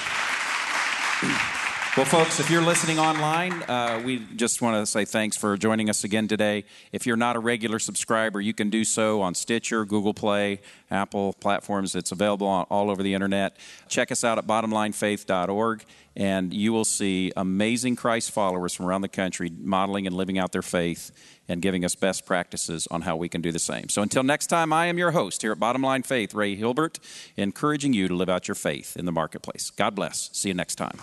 Well, 1.97 2.06
folks, 2.06 2.39
if 2.39 2.50
you're 2.50 2.63
listening 2.63 3.00
online, 3.00 3.52
uh, 3.63 4.02
we 4.04 4.19
just 4.38 4.62
want 4.62 4.82
to 4.82 4.89
say 4.89 5.04
thanks 5.04 5.36
for 5.36 5.58
joining 5.58 5.89
us 5.89 6.06
again 6.06 6.28
today. 6.28 6.63
If 6.93 7.06
you're 7.06 7.17
not 7.17 7.36
a 7.36 7.39
regular 7.39 7.80
subscriber, 7.80 8.39
you 8.39 8.54
can 8.54 8.69
do 8.69 8.86
so 8.86 9.21
on 9.21 9.36
Stitcher, 9.36 9.84
Google 9.84 10.13
Play, 10.13 10.62
Apple 10.89 11.34
platforms. 11.34 11.93
It's 11.93 12.13
available 12.13 12.47
all 12.47 12.89
over 12.89 13.04
the 13.04 13.13
internet. 13.13 13.58
Check 13.89 14.10
us 14.10 14.24
out 14.24 14.38
at 14.38 14.47
bottomlinefaith.org, 14.47 15.84
and 16.15 16.54
you 16.54 16.71
will 16.71 16.86
see 16.86 17.34
amazing 17.36 17.97
Christ 17.97 18.32
followers 18.32 18.74
from 18.74 18.86
around 18.86 19.02
the 19.02 19.10
country 19.10 19.52
modeling 19.60 20.08
and 20.08 20.15
living 20.15 20.39
out 20.39 20.54
their 20.54 20.62
faith 20.62 21.12
and 21.51 21.61
giving 21.61 21.83
us 21.83 21.95
best 21.95 22.25
practices 22.25 22.87
on 22.89 23.01
how 23.01 23.17
we 23.17 23.27
can 23.27 23.41
do 23.41 23.51
the 23.51 23.59
same. 23.59 23.89
So 23.89 24.01
until 24.01 24.23
next 24.23 24.47
time, 24.47 24.71
I 24.71 24.85
am 24.85 24.97
your 24.97 25.11
host 25.11 25.41
here 25.41 25.51
at 25.51 25.59
Bottom 25.59 25.81
Line 25.81 26.01
Faith, 26.01 26.33
Ray 26.33 26.55
Hilbert, 26.55 26.97
encouraging 27.35 27.91
you 27.91 28.07
to 28.07 28.15
live 28.15 28.29
out 28.29 28.47
your 28.47 28.55
faith 28.55 28.95
in 28.95 29.05
the 29.05 29.11
marketplace. 29.11 29.69
God 29.69 29.93
bless. 29.93 30.29
See 30.31 30.47
you 30.47 30.55
next 30.55 30.75
time. 30.75 30.97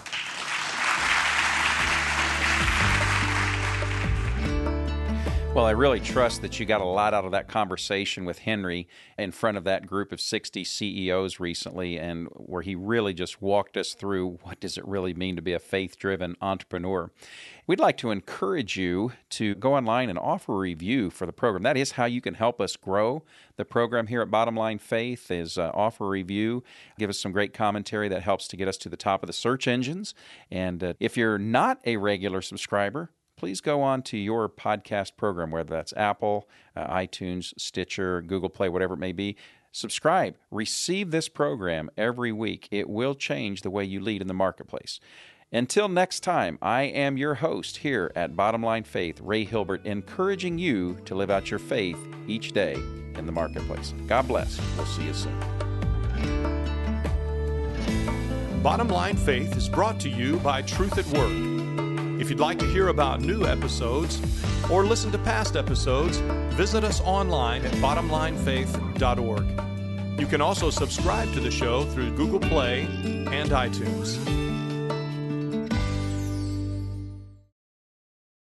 Well, 5.59 5.67
I 5.67 5.73
really 5.73 5.99
trust 5.99 6.43
that 6.43 6.61
you 6.61 6.67
got 6.67 6.83
a 6.83 6.85
lot 6.85 7.15
out 7.15 7.25
of 7.25 7.33
that 7.33 7.49
conversation 7.49 8.25
with 8.25 8.39
Henry 8.39 8.87
in 9.19 9.33
front 9.33 9.59
of 9.59 9.65
that 9.65 9.89
group 9.89 10.13
of 10.13 10.21
60 10.21 10.63
CEOs 10.63 11.41
recently, 11.41 11.99
and 11.99 12.29
where 12.31 12.63
he 12.63 12.77
really 12.77 13.13
just 13.13 13.43
walked 13.43 13.77
us 13.77 13.93
through 13.93 14.39
what 14.45 14.61
does 14.61 14.79
it 14.79 14.87
really 14.87 15.15
mean 15.15 15.35
to 15.35 15.43
be 15.43 15.53
a 15.53 15.59
faith 15.59 15.99
driven 15.99 16.37
entrepreneur. 16.41 17.11
We'd 17.67 17.81
like 17.81 17.97
to 17.97 18.13
encourage 18.13 18.77
you 18.77 19.15
to 19.31 19.57
go 19.57 19.75
online 19.75 20.09
and 20.09 20.17
offer 20.17 20.53
a 20.53 20.59
review 20.59 21.11
for 21.11 21.27
the 21.27 21.33
program. 21.33 21.65
That 21.65 21.77
is 21.77 21.91
how 21.91 22.05
you 22.05 22.21
can 22.21 22.35
help 22.35 22.61
us 22.61 22.77
grow 22.77 23.25
the 23.57 23.65
program 23.65 24.07
here 24.07 24.23
at 24.23 24.31
Bottom 24.31 24.55
Line 24.55 24.79
Faith 24.79 25.29
is 25.29 25.59
uh, 25.59 25.73
offer 25.75 26.05
a 26.05 26.11
review, 26.11 26.63
give 27.01 27.11
us 27.11 27.19
some 27.19 27.33
great 27.33 27.53
commentary 27.53 28.09
that 28.09 28.23
helps 28.23 28.47
to 28.47 28.57
get 28.57 28.69
us 28.69 28.77
to 28.79 28.89
the 28.89 28.97
top 28.97 29.25
of 29.25 29.27
the 29.27 29.33
search 29.33 29.67
engines. 29.67 30.15
And 30.53 30.85
uh, 30.85 30.95
if 31.01 31.17
you're 31.17 31.39
not 31.39 31.81
a 31.85 31.97
regular 31.97 32.41
subscriber, 32.43 33.11
please 33.39 33.61
go 33.61 33.81
on 33.81 34.03
to 34.03 34.19
your 34.19 34.49
podcast 34.49 35.17
program, 35.17 35.53
whether 35.53 35.71
that's 35.71 35.95
Apple, 35.97 36.49
uh, 36.77 36.93
iTunes, 36.93 37.55
Stitcher, 37.57 38.21
Google 38.21 38.49
Play, 38.49 38.69
whatever 38.69 38.95
it 38.95 38.99
may 38.99 39.13
be. 39.13 39.37
Subscribe, 39.71 40.35
receive 40.51 41.11
this 41.11 41.29
program 41.29 41.89
every 41.97 42.33
week. 42.33 42.67
It 42.71 42.89
will 42.89 43.15
change 43.15 43.63
the 43.63 43.71
way 43.71 43.85
you 43.85 44.01
lead 44.01 44.21
in 44.21 44.29
the 44.29 44.35
marketplace. 44.35 44.99
Until 45.53 45.89
next 45.89 46.21
time, 46.21 46.59
I 46.61 46.83
am 46.83 47.17
your 47.17 47.37
host 47.37 47.79
here 47.79 48.11
at 48.17 48.37
Bottom 48.37 48.63
Line 48.63 48.85
Faith, 48.85 49.21
Ray 49.21 49.45
Hilbert, 49.45 49.87
encouraging 49.87 50.59
you 50.59 50.99
to 51.05 51.15
live 51.15 51.31
out 51.31 51.51
your 51.51 51.61
faith 51.61 51.99
each 52.27 52.53
day 52.53 52.75
in 52.75 53.25
the 53.25 53.33
marketplace. 53.33 53.95
God 54.09 54.27
bless. 54.29 54.61
We'll 54.77 54.85
see 54.85 55.05
you 55.05 55.15
soon. 55.15 55.39
Bottom 58.63 58.89
Line 58.89 59.17
Faith 59.17 59.57
is 59.57 59.69
brought 59.69 60.01
to 60.01 60.09
you 60.09 60.39
by 60.41 60.61
Truth 60.63 60.99
at 60.99 61.07
Work. 61.17 61.58
If 62.19 62.31
you'd 62.31 62.41
like 62.41 62.59
to 62.59 62.67
hear 62.67 62.89
about 62.89 63.21
new 63.21 63.47
episodes 63.47 64.21
or 64.69 64.85
listen 64.85 65.13
to 65.13 65.19
past 65.19 65.55
episodes, 65.55 66.17
visit 66.57 66.83
us 66.83 67.01
online 67.03 67.65
at 67.65 67.71
bottomlinefaith.org. 67.75 70.21
You 70.21 70.27
can 70.27 70.41
also 70.41 70.71
subscribe 70.71 71.33
to 71.35 71.41
the 71.41 71.53
show 71.53 71.85
through 71.85 72.17
Google 72.17 72.41
Play 72.41 72.83
and 72.83 73.51
iTunes. 73.51 74.19